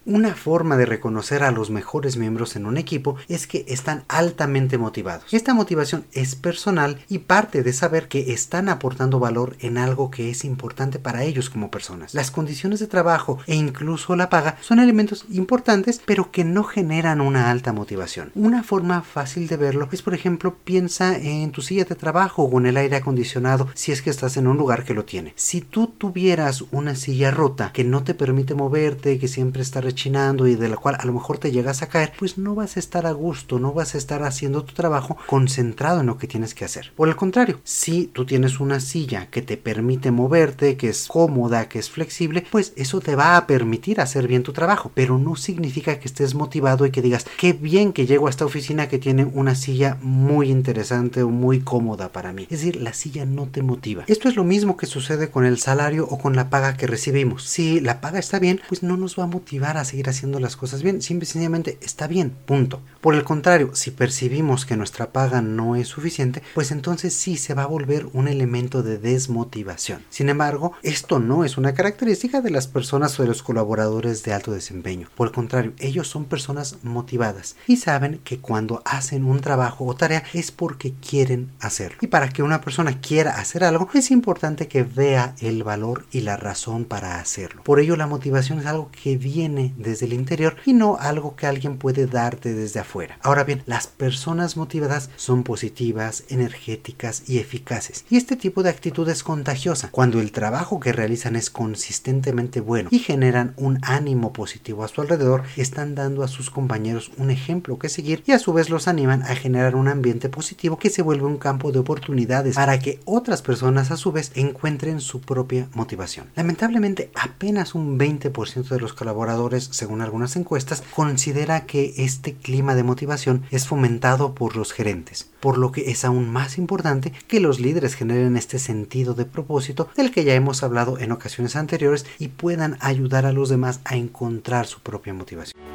Una 0.08 0.36
forma 0.36 0.78
de 0.78 0.86
reconocer 0.86 1.42
a 1.42 1.50
los 1.50 1.72
mejores 1.72 2.16
miembros 2.16 2.56
en 2.56 2.68
un 2.68 2.78
equipo 2.78 3.16
es 3.28 3.48
que 3.48 3.66
están 3.68 4.04
altamente 4.08 4.78
motivados. 4.78 5.34
Esta 5.34 5.56
motivación 5.56 6.06
es 6.12 6.36
personal 6.36 7.00
y 7.10 7.20
parte 7.20 7.64
de 7.64 7.74
saber 7.74 8.08
que 8.08 8.32
están 8.32 8.70
aportando 8.70 9.18
valor 9.18 9.56
en 9.62 9.80
algo 9.80 10.12
que 10.12 10.30
es 10.30 10.46
importante 10.46 11.00
para 11.00 11.24
ellos 11.24 11.50
como 11.50 11.72
personas. 11.72 12.14
Las 12.14 12.30
condiciones 12.30 12.80
de 12.80 12.86
trabajo 12.86 13.40
e 13.48 13.56
incluso 13.56 14.16
la 14.16 14.30
paga 14.30 14.58
son 14.62 14.78
elementos 14.78 15.26
importantes 15.32 16.00
pero 16.06 16.30
que 16.30 16.44
no 16.44 16.64
generan 16.64 17.20
una 17.20 17.50
alta 17.50 17.74
motivación. 17.74 18.32
Una 18.36 18.62
forma 18.62 19.02
fácil 19.02 19.48
de 19.48 19.58
verlo 19.58 19.90
es 19.92 20.04
por 20.04 20.14
ejemplo 20.14 20.56
piensa 20.64 21.18
en 21.18 21.50
tu 21.50 21.64
silla 21.64 21.86
de 21.86 21.96
trabajo 21.96 22.44
o 22.44 22.60
en 22.60 22.68
el 22.68 22.78
aire 22.78 22.98
acondicionado 22.98 23.70
si 23.74 23.92
es 23.92 24.04
que 24.04 24.12
estás 24.12 24.38
en 24.38 24.46
un 24.46 24.58
lugar 24.58 24.84
que 24.84 24.94
lo 24.94 25.04
tiene. 25.04 25.34
Si 25.36 25.62
tú 25.62 25.88
tuvieras 25.88 26.64
una 26.72 26.94
silla 26.94 27.32
rota 27.32 27.72
que 27.74 27.84
no 27.84 28.04
te 28.04 28.14
permite 28.14 28.54
moverte, 28.54 29.18
que 29.18 29.28
siempre 29.28 29.64
está 29.64 29.82
chinando 29.96 30.48
y 30.48 30.56
de 30.56 30.70
la 30.70 30.78
cual 30.78 30.98
a 31.00 31.06
lo 31.06 31.14
mejor 31.14 31.38
te 31.38 31.52
llegas 31.52 31.82
a 31.82 31.88
caer, 31.88 32.14
pues 32.18 32.38
no 32.38 32.56
vas 32.56 32.78
a 32.78 32.80
estar 32.80 33.06
a 33.06 33.12
gusto, 33.12 33.60
no 33.60 33.74
vas 33.74 33.96
a 33.96 33.98
estar 33.98 34.24
haciendo 34.24 34.64
tu 34.64 34.74
trabajo 34.74 35.18
concentrado 35.26 36.02
en 36.02 36.08
lo 36.08 36.18
que 36.18 36.28
tienes 36.28 36.54
que 36.54 36.66
hacer. 36.66 36.92
Por 36.96 37.08
el 37.08 37.16
contrario, 37.16 37.60
si 37.64 38.08
tú 38.08 38.26
tienes 38.26 38.60
una 38.60 38.80
silla 38.80 39.28
que 39.28 39.42
te 39.42 39.58
permite 39.58 40.12
moverte, 40.12 40.78
que 40.78 40.90
es 40.90 41.08
cómoda, 41.08 41.70
que 41.70 41.80
es 41.80 41.90
flexible, 41.90 42.46
pues 42.52 42.74
eso 42.76 43.00
te 43.00 43.16
va 43.16 43.38
a 43.38 43.48
permitir 43.48 44.02
hacer 44.02 44.28
bien 44.28 44.44
tu 44.44 44.54
trabajo, 44.54 44.92
pero 44.94 45.18
no 45.18 45.36
significa 45.36 46.00
que 46.00 46.08
estés 46.08 46.36
motivado 46.36 46.86
y 46.86 46.92
que 46.92 47.02
digas, 47.02 47.26
qué 47.38 47.54
bien 47.54 47.94
que 47.94 48.06
llego 48.06 48.28
a 48.28 48.30
esta 48.30 48.46
oficina 48.46 48.88
que 48.88 49.00
tiene 49.00 49.26
una 49.26 49.56
silla 49.56 49.98
muy 50.02 50.52
interesante 50.52 51.24
o 51.24 51.30
muy 51.30 51.62
cómoda 51.62 52.10
para 52.10 52.34
mí. 52.34 52.44
Es 52.44 52.60
decir, 52.60 52.82
la 52.82 52.94
silla 52.94 53.26
no 53.26 53.48
te 53.48 53.62
motiva. 53.62 54.04
Esto 54.08 54.30
es 54.30 54.36
lo 54.36 54.44
mismo 54.44 54.78
que 54.78 54.86
sucede 54.86 55.30
con 55.30 55.46
el 55.46 55.60
salario 55.60 56.08
o 56.10 56.18
con 56.18 56.36
la 56.36 56.50
paga 56.50 56.78
que 56.78 56.88
recibimos. 56.88 57.44
Si 57.44 57.80
la 57.80 58.02
paga 58.02 58.20
está 58.20 58.40
bien, 58.40 58.62
pues 58.68 58.84
no 58.84 58.98
nos 58.98 59.18
va 59.18 59.24
a 59.24 59.28
motivar 59.28 59.78
seguir 59.86 60.10
haciendo 60.10 60.40
las 60.40 60.56
cosas 60.56 60.84
bien, 60.84 61.02
simple 61.02 61.26
y 61.26 61.28
sencillamente 61.28 61.78
está 61.82 62.08
bien, 62.08 62.36
punto. 62.46 62.82
Por 63.02 63.16
el 63.16 63.24
contrario, 63.24 63.76
si 63.76 63.92
percibimos 63.92 64.66
que 64.66 64.78
nuestra 64.78 65.12
paga 65.12 65.42
no 65.42 65.76
es 65.76 65.88
suficiente, 65.88 66.44
pues 66.54 66.72
entonces 66.72 67.14
sí 67.14 67.38
se 67.38 67.54
va 67.54 67.64
a 67.64 67.68
volver 67.68 68.08
un 68.14 68.28
elemento 68.28 68.84
de 68.84 68.98
desmotivación. 68.98 70.04
Sin 70.10 70.30
embargo, 70.30 70.74
esto 70.84 71.20
no 71.20 71.46
es 71.46 71.58
una 71.58 71.74
característica 71.74 72.42
de 72.42 72.52
las 72.52 72.68
personas 72.68 73.20
o 73.20 73.24
de 73.24 73.30
los 73.30 73.44
colaboradores 73.44 74.24
de 74.24 74.34
alto 74.34 74.52
desempeño. 74.52 75.10
Por 75.16 75.28
el 75.28 75.34
contrario, 75.34 75.74
ellos 75.80 76.08
son 76.08 76.26
personas 76.26 76.78
motivadas 76.84 77.56
y 77.68 77.78
saben 77.78 78.20
que 78.24 78.40
cuando 78.40 78.82
hacen 78.86 79.26
un 79.26 79.40
trabajo 79.40 79.86
o 79.86 79.96
tarea 79.96 80.24
es 80.34 80.52
porque 80.52 80.94
quieren 80.94 81.52
hacerlo. 81.60 81.98
Y 82.02 82.08
para 82.08 82.30
que 82.30 82.44
una 82.44 82.62
persona 82.62 83.00
quiera 83.00 83.40
hacer 83.40 83.64
algo, 83.64 83.90
es 83.94 84.12
importante 84.12 84.68
que 84.68 84.84
vea 84.84 85.36
el 85.40 85.64
valor 85.64 86.06
y 86.12 86.22
la 86.22 86.38
razón 86.38 86.86
para 86.86 87.20
hacerlo. 87.20 87.64
Por 87.64 87.80
ello, 87.80 87.96
la 87.96 88.08
motivación 88.08 88.60
es 88.60 88.66
algo 88.66 88.90
que 88.92 89.18
viene 89.18 89.74
desde 89.78 90.06
el 90.06 90.14
interior 90.14 90.56
y 90.66 90.74
no 90.74 90.98
algo 91.00 91.36
que 91.36 91.48
alguien 91.48 91.78
puede 91.78 92.08
darte 92.08 92.54
desde 92.54 92.80
afuera. 92.80 93.18
Ahora 93.22 93.44
bien, 93.44 93.64
las 93.66 93.88
personas 93.88 94.58
motivadas 94.58 95.10
son 95.16 95.44
positivas, 95.44 96.24
energéticas 96.30 97.24
y 97.28 97.40
eficaces. 97.40 98.06
Y 98.10 98.18
este 98.18 98.36
tipo 98.36 98.64
de 98.64 98.70
actitud 98.70 99.08
es 99.10 99.24
contagiosa. 99.24 99.90
Cuando 99.92 100.20
el 100.20 100.32
trabajo 100.32 100.80
que 100.80 100.94
realizan 100.94 101.36
es 101.36 101.50
consistentemente 101.50 102.62
bueno 102.62 102.90
y 102.92 103.00
generan 103.00 103.54
un 103.58 103.80
ánimo 103.82 104.34
positivo 104.34 104.84
a 104.84 104.88
su 104.88 105.02
alrededor, 105.02 105.44
están 105.58 105.96
dando 105.96 106.24
a 106.24 106.28
sus 106.28 106.50
compañeros 106.50 107.12
un 107.18 107.32
ejemplo 107.32 107.80
que 107.80 107.90
seguir 107.90 108.24
y 108.26 108.32
a 108.32 108.40
su 108.40 108.54
vez 108.54 108.70
los 108.70 108.88
animan 108.88 109.24
a 109.24 109.36
generar 109.36 109.76
un 109.76 109.88
ambiente 109.88 110.30
positivo 110.30 110.78
que 110.78 110.90
se 110.90 111.02
vuelve 111.02 111.26
un 111.26 111.38
campo 111.38 111.72
de 111.72 111.80
oportunidades 111.80 112.56
para 112.56 112.80
que 112.80 113.00
otras 113.06 113.42
personas 113.42 113.92
a 113.92 113.98
su 113.98 114.12
vez 114.12 114.32
encuentren 114.36 115.02
su 115.02 115.22
propia 115.22 115.70
motivación. 115.74 116.28
Lamentablemente 116.36 117.12
apenas 117.16 117.76
un 117.76 117.98
20% 117.98 118.68
de 118.68 118.80
los 118.80 118.94
colaboradores, 118.94 119.65
según 119.72 120.02
algunas 120.02 120.36
encuestas, 120.36 120.84
considera 120.94 121.66
que 121.66 121.94
este 121.98 122.34
clima 122.34 122.76
de 122.76 122.84
motivación 122.84 123.44
es 123.52 123.68
fomentado 123.68 124.36
por 124.36 124.56
los 124.56 124.74
gerentes, 124.74 125.30
por 125.40 125.58
lo 125.58 125.72
que 125.72 125.92
es 125.92 126.06
aún 126.06 126.30
más 126.30 126.58
importante 126.58 127.14
que 127.28 127.40
los 127.40 127.60
líderes 127.60 127.96
generen 127.96 128.38
este 128.38 128.60
sentido 128.60 129.14
de 129.14 129.26
propósito 129.26 129.90
del 129.96 130.12
que 130.12 130.24
ya 130.24 130.34
hemos 130.34 130.64
hablado 130.64 131.00
en 131.00 131.12
ocasiones 131.12 131.56
anteriores 131.56 132.06
y 132.20 132.30
puedan 132.30 132.78
ayudar 132.80 133.26
a 133.26 133.34
los 133.34 133.50
demás 133.50 133.80
a 133.86 133.96
encontrar 133.96 134.68
su 134.68 134.80
propia 134.82 135.14
motivación. 135.14 135.75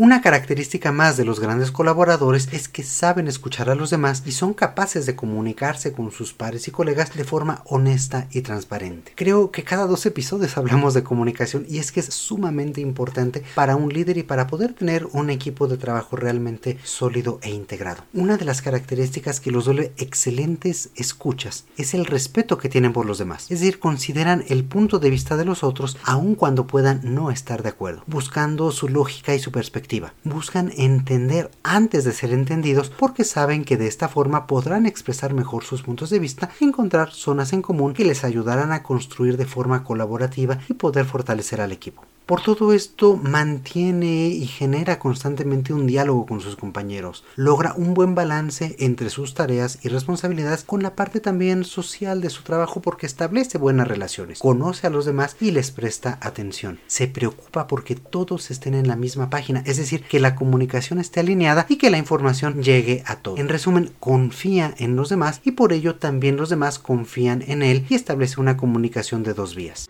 Una 0.00 0.20
característica 0.20 0.92
más 0.92 1.16
de 1.16 1.24
los 1.24 1.40
grandes 1.40 1.72
colaboradores 1.72 2.48
es 2.52 2.68
que 2.68 2.84
saben 2.84 3.26
escuchar 3.26 3.68
a 3.68 3.74
los 3.74 3.90
demás 3.90 4.22
y 4.24 4.30
son 4.30 4.54
capaces 4.54 5.06
de 5.06 5.16
comunicarse 5.16 5.92
con 5.92 6.12
sus 6.12 6.32
pares 6.32 6.68
y 6.68 6.70
colegas 6.70 7.12
de 7.16 7.24
forma 7.24 7.64
honesta 7.64 8.28
y 8.30 8.42
transparente. 8.42 9.10
Creo 9.16 9.50
que 9.50 9.64
cada 9.64 9.88
dos 9.88 10.06
episodios 10.06 10.56
hablamos 10.56 10.94
de 10.94 11.02
comunicación 11.02 11.66
y 11.68 11.78
es 11.78 11.90
que 11.90 11.98
es 11.98 12.14
sumamente 12.14 12.80
importante 12.80 13.42
para 13.56 13.74
un 13.74 13.92
líder 13.92 14.18
y 14.18 14.22
para 14.22 14.46
poder 14.46 14.72
tener 14.72 15.04
un 15.10 15.30
equipo 15.30 15.66
de 15.66 15.78
trabajo 15.78 16.14
realmente 16.14 16.78
sólido 16.84 17.40
e 17.42 17.50
integrado. 17.50 18.04
Una 18.14 18.36
de 18.36 18.44
las 18.44 18.62
características 18.62 19.40
que 19.40 19.50
los 19.50 19.64
vuelve 19.64 19.94
excelentes 19.96 20.90
escuchas 20.94 21.64
es 21.76 21.92
el 21.94 22.06
respeto 22.06 22.56
que 22.56 22.68
tienen 22.68 22.92
por 22.92 23.04
los 23.04 23.18
demás. 23.18 23.50
Es 23.50 23.58
decir, 23.58 23.80
consideran 23.80 24.44
el 24.46 24.62
punto 24.62 25.00
de 25.00 25.10
vista 25.10 25.36
de 25.36 25.44
los 25.44 25.64
otros 25.64 25.96
aun 26.04 26.36
cuando 26.36 26.68
puedan 26.68 27.00
no 27.02 27.32
estar 27.32 27.64
de 27.64 27.70
acuerdo, 27.70 28.04
buscando 28.06 28.70
su 28.70 28.88
lógica 28.88 29.34
y 29.34 29.40
su 29.40 29.50
perspectiva 29.50 29.87
Buscan 30.24 30.70
entender 30.76 31.50
antes 31.62 32.04
de 32.04 32.12
ser 32.12 32.32
entendidos 32.32 32.90
porque 32.90 33.24
saben 33.24 33.64
que 33.64 33.76
de 33.76 33.86
esta 33.86 34.08
forma 34.08 34.46
podrán 34.46 34.86
expresar 34.86 35.32
mejor 35.32 35.64
sus 35.64 35.82
puntos 35.82 36.10
de 36.10 36.18
vista 36.18 36.50
y 36.60 36.64
encontrar 36.64 37.10
zonas 37.12 37.52
en 37.52 37.62
común 37.62 37.94
que 37.94 38.04
les 38.04 38.24
ayudarán 38.24 38.72
a 38.72 38.82
construir 38.82 39.36
de 39.36 39.46
forma 39.46 39.84
colaborativa 39.84 40.58
y 40.68 40.74
poder 40.74 41.06
fortalecer 41.06 41.60
al 41.60 41.72
equipo. 41.72 42.02
Por 42.28 42.42
todo 42.42 42.74
esto 42.74 43.16
mantiene 43.16 44.26
y 44.28 44.46
genera 44.46 44.98
constantemente 44.98 45.72
un 45.72 45.86
diálogo 45.86 46.26
con 46.26 46.42
sus 46.42 46.56
compañeros, 46.56 47.24
logra 47.36 47.72
un 47.74 47.94
buen 47.94 48.14
balance 48.14 48.76
entre 48.80 49.08
sus 49.08 49.32
tareas 49.32 49.78
y 49.82 49.88
responsabilidades 49.88 50.62
con 50.62 50.82
la 50.82 50.94
parte 50.94 51.20
también 51.20 51.64
social 51.64 52.20
de 52.20 52.28
su 52.28 52.42
trabajo 52.42 52.82
porque 52.82 53.06
establece 53.06 53.56
buenas 53.56 53.88
relaciones, 53.88 54.40
conoce 54.40 54.86
a 54.86 54.90
los 54.90 55.06
demás 55.06 55.38
y 55.40 55.52
les 55.52 55.70
presta 55.70 56.18
atención, 56.20 56.80
se 56.86 57.08
preocupa 57.08 57.66
porque 57.66 57.94
todos 57.94 58.50
estén 58.50 58.74
en 58.74 58.88
la 58.88 58.96
misma 58.96 59.30
página, 59.30 59.62
es 59.64 59.78
decir, 59.78 60.02
que 60.02 60.20
la 60.20 60.34
comunicación 60.34 60.98
esté 60.98 61.20
alineada 61.20 61.64
y 61.70 61.76
que 61.76 61.88
la 61.88 61.96
información 61.96 62.62
llegue 62.62 63.02
a 63.06 63.16
todos. 63.16 63.38
En 63.38 63.48
resumen, 63.48 63.90
confía 64.00 64.74
en 64.76 64.96
los 64.96 65.08
demás 65.08 65.40
y 65.44 65.52
por 65.52 65.72
ello 65.72 65.94
también 65.94 66.36
los 66.36 66.50
demás 66.50 66.78
confían 66.78 67.42
en 67.46 67.62
él 67.62 67.86
y 67.88 67.94
establece 67.94 68.38
una 68.38 68.58
comunicación 68.58 69.22
de 69.22 69.32
dos 69.32 69.54
vías. 69.54 69.88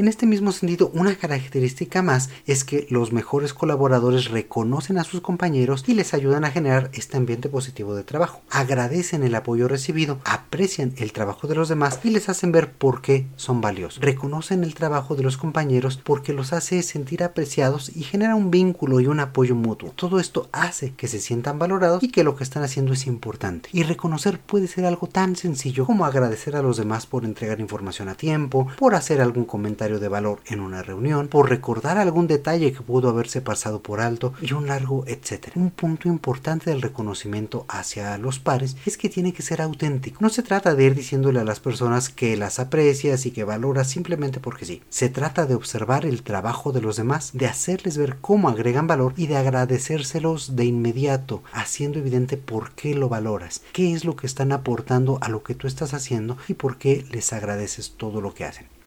En 0.00 0.08
este 0.08 0.24
mismo 0.24 0.50
sentido, 0.50 0.90
una 0.94 1.14
característica 1.14 2.00
más 2.00 2.30
es 2.46 2.64
que 2.64 2.86
los 2.88 3.12
mejores 3.12 3.52
colaboradores 3.52 4.30
reconocen 4.30 4.96
a 4.96 5.04
sus 5.04 5.20
compañeros 5.20 5.84
y 5.86 5.92
les 5.92 6.14
ayudan 6.14 6.46
a 6.46 6.50
generar 6.50 6.88
este 6.94 7.18
ambiente 7.18 7.50
positivo 7.50 7.94
de 7.94 8.02
trabajo. 8.02 8.40
Agradecen 8.48 9.24
el 9.24 9.34
apoyo 9.34 9.68
recibido, 9.68 10.18
aprecian 10.24 10.94
el 10.96 11.12
trabajo 11.12 11.48
de 11.48 11.54
los 11.54 11.68
demás 11.68 12.00
y 12.02 12.08
les 12.08 12.30
hacen 12.30 12.50
ver 12.50 12.72
por 12.72 13.02
qué 13.02 13.26
son 13.36 13.60
valiosos. 13.60 14.02
Reconocen 14.02 14.64
el 14.64 14.74
trabajo 14.74 15.16
de 15.16 15.22
los 15.22 15.36
compañeros 15.36 16.00
porque 16.02 16.32
los 16.32 16.54
hace 16.54 16.82
sentir 16.82 17.22
apreciados 17.22 17.94
y 17.94 18.02
genera 18.02 18.36
un 18.36 18.50
vínculo 18.50 19.00
y 19.00 19.06
un 19.06 19.20
apoyo 19.20 19.54
mutuo. 19.54 19.92
Todo 19.96 20.18
esto 20.18 20.48
hace 20.50 20.94
que 20.94 21.08
se 21.08 21.20
sientan 21.20 21.58
valorados 21.58 22.02
y 22.02 22.10
que 22.10 22.24
lo 22.24 22.36
que 22.36 22.44
están 22.44 22.62
haciendo 22.62 22.94
es 22.94 23.06
importante. 23.06 23.68
Y 23.74 23.82
reconocer 23.82 24.40
puede 24.40 24.66
ser 24.66 24.86
algo 24.86 25.08
tan 25.08 25.36
sencillo 25.36 25.84
como 25.84 26.06
agradecer 26.06 26.56
a 26.56 26.62
los 26.62 26.78
demás 26.78 27.04
por 27.04 27.26
entregar 27.26 27.60
información 27.60 28.08
a 28.08 28.14
tiempo, 28.14 28.66
por 28.78 28.94
hacer 28.94 29.20
algún 29.20 29.44
comentario 29.44 29.89
de 29.98 30.08
valor 30.08 30.40
en 30.46 30.60
una 30.60 30.82
reunión, 30.82 31.28
por 31.28 31.48
recordar 31.48 31.98
algún 31.98 32.26
detalle 32.26 32.72
que 32.72 32.82
pudo 32.82 33.08
haberse 33.08 33.40
pasado 33.40 33.82
por 33.82 34.00
alto 34.00 34.34
y 34.40 34.52
un 34.52 34.68
largo 34.68 35.04
etcétera. 35.06 35.54
Un 35.56 35.70
punto 35.70 36.08
importante 36.08 36.70
del 36.70 36.82
reconocimiento 36.82 37.64
hacia 37.68 38.16
los 38.18 38.38
pares 38.38 38.76
es 38.86 38.96
que 38.96 39.08
tiene 39.08 39.32
que 39.32 39.42
ser 39.42 39.62
auténtico. 39.62 40.18
No 40.20 40.28
se 40.28 40.42
trata 40.42 40.74
de 40.74 40.84
ir 40.84 40.94
diciéndole 40.94 41.40
a 41.40 41.44
las 41.44 41.60
personas 41.60 42.08
que 42.08 42.36
las 42.36 42.58
aprecias 42.58 43.26
y 43.26 43.30
que 43.30 43.44
valoras 43.44 43.88
simplemente 43.88 44.40
porque 44.40 44.64
sí. 44.64 44.82
Se 44.88 45.08
trata 45.08 45.46
de 45.46 45.54
observar 45.54 46.04
el 46.06 46.22
trabajo 46.22 46.72
de 46.72 46.80
los 46.80 46.96
demás, 46.96 47.30
de 47.32 47.46
hacerles 47.46 47.96
ver 47.96 48.16
cómo 48.20 48.48
agregan 48.48 48.86
valor 48.86 49.14
y 49.16 49.26
de 49.26 49.36
agradecérselos 49.36 50.56
de 50.56 50.64
inmediato, 50.64 51.42
haciendo 51.52 51.98
evidente 51.98 52.36
por 52.36 52.72
qué 52.72 52.94
lo 52.94 53.08
valoras, 53.08 53.62
qué 53.72 53.94
es 53.94 54.04
lo 54.04 54.16
que 54.16 54.26
están 54.26 54.52
aportando 54.52 55.18
a 55.20 55.28
lo 55.28 55.42
que 55.42 55.54
tú 55.54 55.66
estás 55.66 55.94
haciendo 55.94 56.36
y 56.48 56.54
por 56.54 56.78
qué 56.78 57.04
les 57.10 57.32
agradeces 57.32 57.94
todo 57.96 58.20
lo 58.20 58.34
que 58.34 58.44
hacen. 58.44 58.79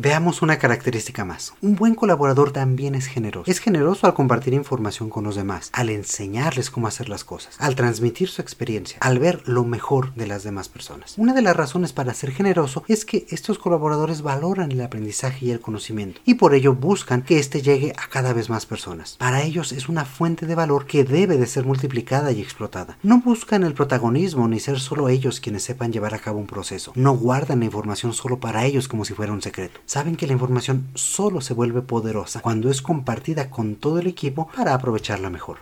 Veamos 0.00 0.42
una 0.42 0.60
característica 0.60 1.24
más. 1.24 1.54
Un 1.60 1.74
buen 1.74 1.96
colaborador 1.96 2.52
también 2.52 2.94
es 2.94 3.06
generoso. 3.06 3.50
Es 3.50 3.58
generoso 3.58 4.06
al 4.06 4.14
compartir 4.14 4.54
información 4.54 5.10
con 5.10 5.24
los 5.24 5.34
demás, 5.34 5.70
al 5.72 5.90
enseñarles 5.90 6.70
cómo 6.70 6.86
hacer 6.86 7.08
las 7.08 7.24
cosas, 7.24 7.56
al 7.58 7.74
transmitir 7.74 8.28
su 8.28 8.40
experiencia, 8.40 8.98
al 9.00 9.18
ver 9.18 9.42
lo 9.48 9.64
mejor 9.64 10.14
de 10.14 10.28
las 10.28 10.44
demás 10.44 10.68
personas. 10.68 11.14
Una 11.16 11.34
de 11.34 11.42
las 11.42 11.56
razones 11.56 11.92
para 11.92 12.14
ser 12.14 12.30
generoso 12.30 12.84
es 12.86 13.04
que 13.04 13.26
estos 13.30 13.58
colaboradores 13.58 14.22
valoran 14.22 14.70
el 14.70 14.82
aprendizaje 14.82 15.46
y 15.46 15.50
el 15.50 15.58
conocimiento 15.58 16.20
y 16.24 16.34
por 16.34 16.54
ello 16.54 16.74
buscan 16.74 17.22
que 17.22 17.40
éste 17.40 17.60
llegue 17.60 17.92
a 17.96 18.08
cada 18.08 18.32
vez 18.32 18.48
más 18.50 18.66
personas. 18.66 19.16
Para 19.18 19.42
ellos 19.42 19.72
es 19.72 19.88
una 19.88 20.04
fuente 20.04 20.46
de 20.46 20.54
valor 20.54 20.86
que 20.86 21.02
debe 21.02 21.38
de 21.38 21.46
ser 21.48 21.64
multiplicada 21.66 22.30
y 22.30 22.40
explotada. 22.40 22.98
No 23.02 23.20
buscan 23.20 23.64
el 23.64 23.74
protagonismo 23.74 24.46
ni 24.46 24.60
ser 24.60 24.78
solo 24.78 25.08
ellos 25.08 25.40
quienes 25.40 25.64
sepan 25.64 25.92
llevar 25.92 26.14
a 26.14 26.20
cabo 26.20 26.38
un 26.38 26.46
proceso. 26.46 26.92
No 26.94 27.16
guardan 27.16 27.58
la 27.58 27.64
información 27.64 28.12
solo 28.12 28.38
para 28.38 28.64
ellos 28.64 28.86
como 28.86 29.04
si 29.04 29.12
fuera 29.12 29.32
un 29.32 29.42
secreto 29.42 29.80
saben 29.88 30.16
que 30.16 30.26
la 30.26 30.34
información 30.34 30.86
solo 30.94 31.40
se 31.40 31.54
vuelve 31.54 31.80
poderosa 31.80 32.42
cuando 32.42 32.70
es 32.70 32.82
compartida 32.82 33.48
con 33.48 33.74
todo 33.74 33.98
el 33.98 34.06
equipo 34.06 34.46
para 34.54 34.74
aprovecharla 34.74 35.30
mejor. 35.30 35.60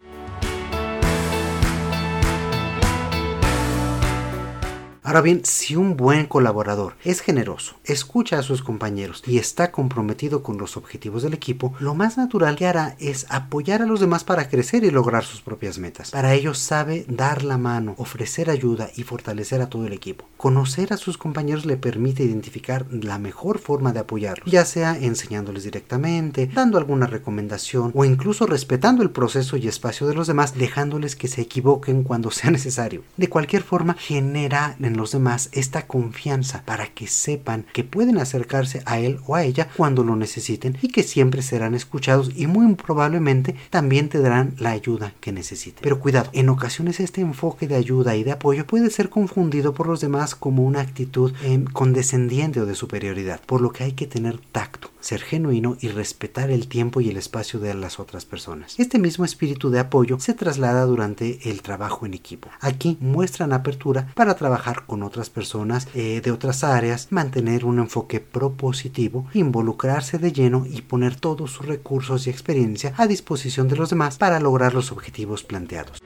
Ahora 5.07 5.21
bien, 5.21 5.43
si 5.45 5.77
un 5.77 5.97
buen 5.97 6.27
colaborador 6.27 6.95
es 7.05 7.21
generoso, 7.21 7.77
escucha 7.85 8.41
a 8.41 8.43
sus 8.43 8.61
compañeros 8.61 9.23
y 9.25 9.39
está 9.39 9.71
comprometido 9.71 10.43
con 10.43 10.59
los 10.59 10.77
objetivos 10.77 11.23
del 11.23 11.33
equipo, 11.33 11.73
lo 11.79 11.95
más 11.95 12.17
natural 12.17 12.57
que 12.57 12.67
hará 12.67 12.97
es 12.99 13.25
apoyar 13.29 13.83
a 13.83 13.87
los 13.87 14.01
demás 14.01 14.25
para 14.25 14.49
crecer 14.49 14.83
y 14.83 14.91
lograr 14.91 15.23
sus 15.23 15.43
propias 15.43 15.79
metas. 15.79 16.11
Para 16.11 16.35
ello 16.35 16.55
sabe 16.55 17.07
dar 17.09 17.45
la 17.45 17.57
mano, 17.57 17.95
ofrecer 17.99 18.51
ayuda 18.51 18.91
y 18.97 19.05
fortalecer 19.05 19.61
a 19.61 19.69
todo 19.69 19.87
el 19.87 19.93
equipo. 19.93 20.25
Conocer 20.39 20.93
a 20.93 20.97
sus 20.97 21.19
compañeros 21.19 21.67
le 21.67 21.77
permite 21.77 22.25
identificar 22.25 22.85
la 22.91 23.21
mejor 23.21 23.61
forma 23.61 23.93
de 23.93 24.01
apoyarlos, 24.01 24.51
ya 24.51 24.65
sea 24.65 24.99
enseñándoles 24.99 25.63
directamente, 25.63 26.51
dando 26.53 26.79
alguna 26.79 27.07
recomendación 27.07 27.93
o 27.95 28.05
incluso 28.05 28.45
respetando 28.47 29.05
el 29.05 29.11
proceso 29.11 29.57
y 29.57 29.69
espacio 29.69 30.09
de 30.09 30.15
los 30.15 30.27
demás, 30.27 30.59
dejándoles 30.59 31.15
que 31.15 31.29
se 31.29 31.43
equivoquen 31.43 32.03
cuando 32.03 32.33
sea 32.33 32.51
necesario. 32.51 33.05
De 33.17 33.29
cualquier 33.29 33.63
forma, 33.63 33.95
genera 33.95 34.75
en 34.81 34.96
los 34.97 35.13
demás 35.13 35.49
esta 35.53 35.87
confianza 35.87 36.63
para 36.65 36.89
que 36.89 37.07
sepan 37.07 37.67
que 37.73 37.85
pueden 37.85 38.19
acercarse 38.19 38.83
a 38.87 38.99
él 38.99 39.21
o 39.27 39.35
a 39.35 39.45
ella 39.45 39.69
cuando 39.77 40.05
lo 40.05 40.17
necesiten 40.17 40.77
y 40.83 40.89
que 40.89 41.03
siempre 41.03 41.43
serán 41.43 41.75
escuchados 41.75 42.31
y 42.35 42.47
muy 42.47 42.75
probablemente 42.75 43.55
también 43.71 44.09
te 44.09 44.21
darán 44.21 44.55
la 44.59 44.71
ayuda 44.71 45.13
que 45.21 45.33
necesiten. 45.33 45.83
Pero 45.83 46.01
cuidado, 46.01 46.31
en 46.33 46.49
ocasiones 46.49 47.01
este 47.01 47.21
enfoque 47.21 47.69
de 47.69 47.77
ayuda 47.77 48.17
y 48.17 48.25
de 48.25 48.33
apoyo 48.33 48.67
puede 48.67 48.91
ser 48.91 49.09
confundido 49.09 49.75
por 49.75 49.87
los 49.87 50.01
demás 50.01 50.35
como 50.35 50.65
una 50.65 50.81
actitud 50.81 51.33
eh, 51.43 51.65
condescendiente 51.73 52.61
o 52.61 52.67
de 52.67 52.75
superioridad, 52.75 53.41
por 53.45 53.61
lo 53.61 53.73
que 53.73 53.85
hay 53.85 53.93
que 53.93 54.07
tener 54.07 54.39
tacto 54.53 54.91
ser 55.07 55.23
genuino 55.23 55.77
y 55.81 55.89
respetar 55.89 56.51
el 56.51 56.67
tiempo 56.67 57.01
y 57.01 57.09
el 57.09 57.17
espacio 57.17 57.61
de 57.61 57.73
las 57.75 58.01
otras 58.01 58.25
personas. 58.25 58.75
Este 58.79 58.99
mismo 58.99 59.25
espíritu 59.25 59.71
de 59.71 59.79
apoyo 59.79 60.19
se 60.19 60.35
traslada 60.35 60.85
durante 60.85 61.49
el 61.49 61.63
trabajo 61.63 62.07
en 62.07 62.15
equipo. 62.15 62.49
Aquí 62.61 62.99
muestran 63.01 63.53
apertura 63.53 64.09
para 64.15 64.35
trabajar 64.35 64.83
con 64.87 65.03
otras 65.03 65.31
personas 65.31 65.89
eh, 65.95 66.21
de 66.23 66.31
otras 66.31 66.65
áreas, 66.65 67.09
mantener 67.11 67.65
un 67.65 67.79
enfoque 67.79 68.21
propositivo, 68.21 69.27
involucrarse 69.35 70.19
de 70.19 70.33
lleno 70.33 70.67
y 70.67 70.83
poner 70.83 71.17
todos 71.17 71.53
sus 71.53 71.67
recursos 71.67 72.27
y 72.27 72.31
experiencia 72.31 72.95
a 72.97 73.07
disposición 73.07 73.69
de 73.69 73.77
los 73.77 73.91
demás 73.91 74.19
para 74.19 74.41
lograr 74.41 74.75
los 74.75 74.93
objetivos 74.93 75.43
planteados. 75.45 76.03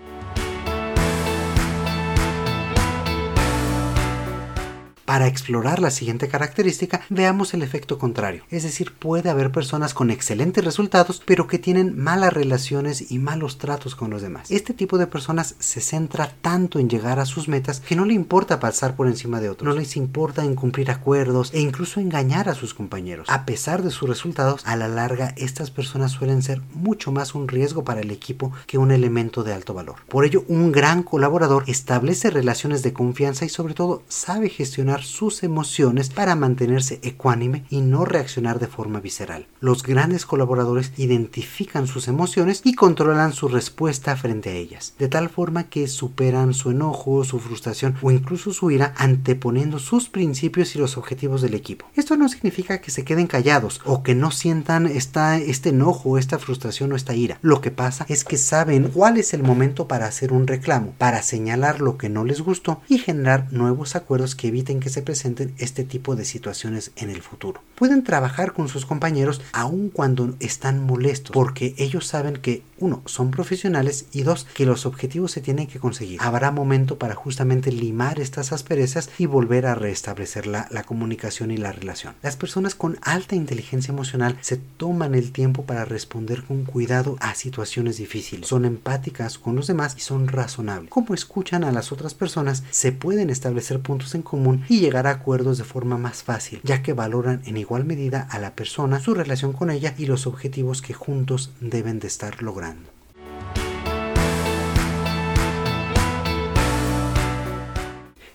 Para 5.11 5.27
explorar 5.27 5.81
la 5.81 5.91
siguiente 5.91 6.29
característica, 6.29 7.01
veamos 7.09 7.53
el 7.53 7.63
efecto 7.63 7.99
contrario. 7.99 8.45
Es 8.49 8.63
decir, 8.63 8.93
puede 8.93 9.29
haber 9.29 9.51
personas 9.51 9.93
con 9.93 10.09
excelentes 10.09 10.65
resultados, 10.65 11.21
pero 11.27 11.49
que 11.49 11.59
tienen 11.59 11.99
malas 11.99 12.33
relaciones 12.33 13.11
y 13.11 13.19
malos 13.19 13.59
tratos 13.59 13.97
con 13.97 14.11
los 14.11 14.23
demás. 14.23 14.53
Este 14.53 14.73
tipo 14.73 14.99
de 14.99 15.09
personas 15.09 15.57
se 15.59 15.81
centra 15.81 16.33
tanto 16.41 16.79
en 16.79 16.89
llegar 16.89 17.19
a 17.19 17.27
sus 17.27 17.49
metas 17.49 17.81
que 17.81 17.97
no 17.97 18.05
le 18.05 18.15
importa 18.15 18.61
pasar 18.61 18.95
por 18.95 19.09
encima 19.09 19.41
de 19.41 19.49
otros. 19.49 19.67
No 19.67 19.81
les 19.81 19.97
importa 19.97 20.45
en 20.45 20.55
cumplir 20.55 20.93
acuerdos 20.93 21.53
e 21.53 21.61
incluso 21.61 21.99
engañar 21.99 22.49
a 22.49 22.55
sus 22.55 22.73
compañeros. 22.73 23.27
A 23.31 23.47
pesar 23.47 23.83
de 23.83 23.91
sus 23.91 24.09
resultados, 24.09 24.63
a 24.65 24.77
la 24.77 24.87
larga 24.87 25.35
estas 25.37 25.73
personas 25.73 26.13
suelen 26.13 26.45
ser 26.45 26.63
mucho 26.73 27.11
más 27.11 27.35
un 27.35 27.49
riesgo 27.49 27.83
para 27.83 28.01
el 28.01 28.13
equipo 28.13 28.53
que 28.69 28.79
un 28.79 28.93
elemento 28.93 29.43
de 29.43 29.55
alto 29.55 29.75
valor. 29.75 29.97
Por 30.09 30.25
ello, 30.25 30.45
un 30.47 30.71
gran 30.71 31.03
colaborador 31.03 31.65
establece 31.67 32.31
relaciones 32.31 32.85
de 32.85 32.93
confianza 32.93 33.45
y 33.45 33.49
sobre 33.49 33.75
todo 33.75 34.05
sabe 34.07 34.49
gestionar 34.51 35.00
sus 35.03 35.43
emociones 35.43 36.11
para 36.11 36.35
mantenerse 36.35 37.01
ecuánime 37.03 37.65
y 37.71 37.81
no 37.81 38.05
reaccionar 38.05 38.59
de 38.59 38.67
forma 38.67 39.01
visceral. 39.01 39.47
Los 39.61 39.83
grandes 39.83 40.27
colaboradores 40.27 40.93
identifican 40.97 41.87
sus 41.87 42.09
emociones 42.09 42.63
y 42.65 42.75
controlan 42.75 43.33
su 43.33 43.49
respuesta 43.49 44.17
frente 44.17 44.51
a 44.51 44.55
ellas, 44.55 44.95
de 44.99 45.09
tal 45.09 45.29
forma 45.29 45.65
que 45.65 45.89
superan 45.89 46.55
su 46.55 46.71
enojo, 46.71 47.25
su 47.25 47.39
frustración 47.39 47.97
o 48.03 48.11
incluso 48.11 48.53
su 48.53 48.71
ira 48.71 48.95
anteponiendo 48.97 49.79
sus 49.79 50.09
principios 50.09 50.75
y 50.75 50.79
los 50.79 50.97
objetivos 50.97 51.43
del 51.43 51.55
equipo. 51.55 51.87
Esto 51.95 52.17
no 52.17 52.29
significa 52.29 52.81
que 52.81 52.91
se 52.91 53.05
queden 53.05 53.27
callados 53.27 53.81
o 53.85 54.03
que 54.03 54.15
no 54.15 54.31
sientan 54.31 54.87
esta, 54.87 55.39
este 55.39 55.71
enojo, 55.71 56.19
esta 56.19 56.39
frustración 56.39 56.93
o 56.93 56.97
esta 56.97 57.15
ira. 57.15 57.39
Lo 57.43 57.61
que 57.61 57.71
pasa 57.71 58.07
es 58.09 58.25
que 58.25 58.37
saben 58.37 58.89
cuál 58.89 59.17
es 59.17 59.35
el 59.35 59.43
momento 59.43 59.89
para 59.89 60.07
hacer 60.07 60.33
un 60.33 60.47
reclamo, 60.47 60.95
para 60.99 61.23
señalar 61.23 61.81
lo 61.81 61.97
que 61.97 62.09
no 62.09 62.25
les 62.25 62.41
gustó 62.41 62.81
y 62.89 62.99
generar 62.99 63.53
nuevos 63.53 63.97
acuerdos 63.97 64.35
que 64.35 64.49
eviten 64.49 64.81
que 64.81 64.90
se 64.91 65.03
presenten 65.03 65.55
este 65.59 65.85
tipo 65.85 66.17
de 66.17 66.25
situaciones 66.25 66.93
en 66.97 67.11
el 67.11 67.23
futuro. 67.23 67.63
Pueden 67.75 68.05
trabajar 68.05 68.53
con 68.53 68.69
sus 68.69 68.87
compañeros 68.87 69.41
aun 69.53 69.89
cuando 69.91 70.35
están 70.41 70.85
molestos, 70.85 71.33
porque 71.33 71.75
ellos 71.79 72.07
saben 72.07 72.37
que 72.37 72.63
uno, 72.79 73.03
son 73.07 73.31
profesionales 73.31 74.07
y 74.13 74.23
dos, 74.23 74.47
que 74.55 74.67
los 74.67 74.87
objetivos 74.87 75.33
se 75.33 75.41
tienen 75.41 75.67
que 75.67 75.79
conseguir. 75.79 76.21
Habrá 76.23 76.51
momento 76.51 76.99
para 76.99 77.15
justamente 77.15 77.73
limar 77.73 78.21
estas 78.21 78.53
asperezas 78.53 79.11
y 79.19 79.27
volver 79.27 79.67
a 79.67 79.75
restablecer 79.75 80.47
la, 80.47 80.67
la 80.71 80.83
comunicación 80.83 81.51
y 81.51 81.57
la 81.57 81.73
relación. 81.73 82.15
Las 82.23 82.37
personas 82.37 82.75
con 82.75 82.99
alta 83.03 83.37
inteligencia 83.37 83.93
emocional 83.93 84.39
se 84.41 84.57
toman 84.57 85.15
el 85.15 85.33
tiempo 85.33 85.65
para 85.65 85.85
responder 85.85 86.43
con 86.45 86.65
cuidado 86.65 87.17
a 87.21 87.35
situaciones 87.35 87.99
difíciles. 87.99 88.49
Son 88.49 88.65
empáticas 88.65 89.39
con 89.39 89.57
los 89.57 89.67
demás 89.67 89.95
y 89.97 90.01
son 90.01 90.29
razonables. 90.29 90.91
Como 90.91 91.15
escuchan 91.15 91.65
a 91.65 91.73
las 91.73 91.93
otras 91.93 92.15
personas, 92.15 92.63
se 92.71 92.93
pueden 92.93 93.31
establecer 93.31 93.81
puntos 93.81 94.15
en 94.15 94.23
común 94.23 94.65
y 94.71 94.79
llegar 94.79 95.09
a 95.09 95.11
acuerdos 95.11 95.59
de 95.59 95.65
forma 95.65 95.99
más 95.99 96.23
fácil, 96.23 96.61
ya 96.63 96.81
que 96.81 96.93
valoran 96.93 97.43
en 97.45 97.57
igual 97.57 97.85
medida 97.85 98.29
a 98.31 98.39
la 98.39 98.55
persona, 98.55 99.01
su 99.01 99.15
relación 99.15 99.53
con 99.53 99.69
ella 99.69 99.97
y 99.99 100.07
los 100.07 100.29
objetivos 100.29 100.81
que 100.81 100.95
juntos 100.95 101.51
deben 101.61 101.99
de 101.99 102.07
estar 102.07 102.41
logrando. 102.41 103.00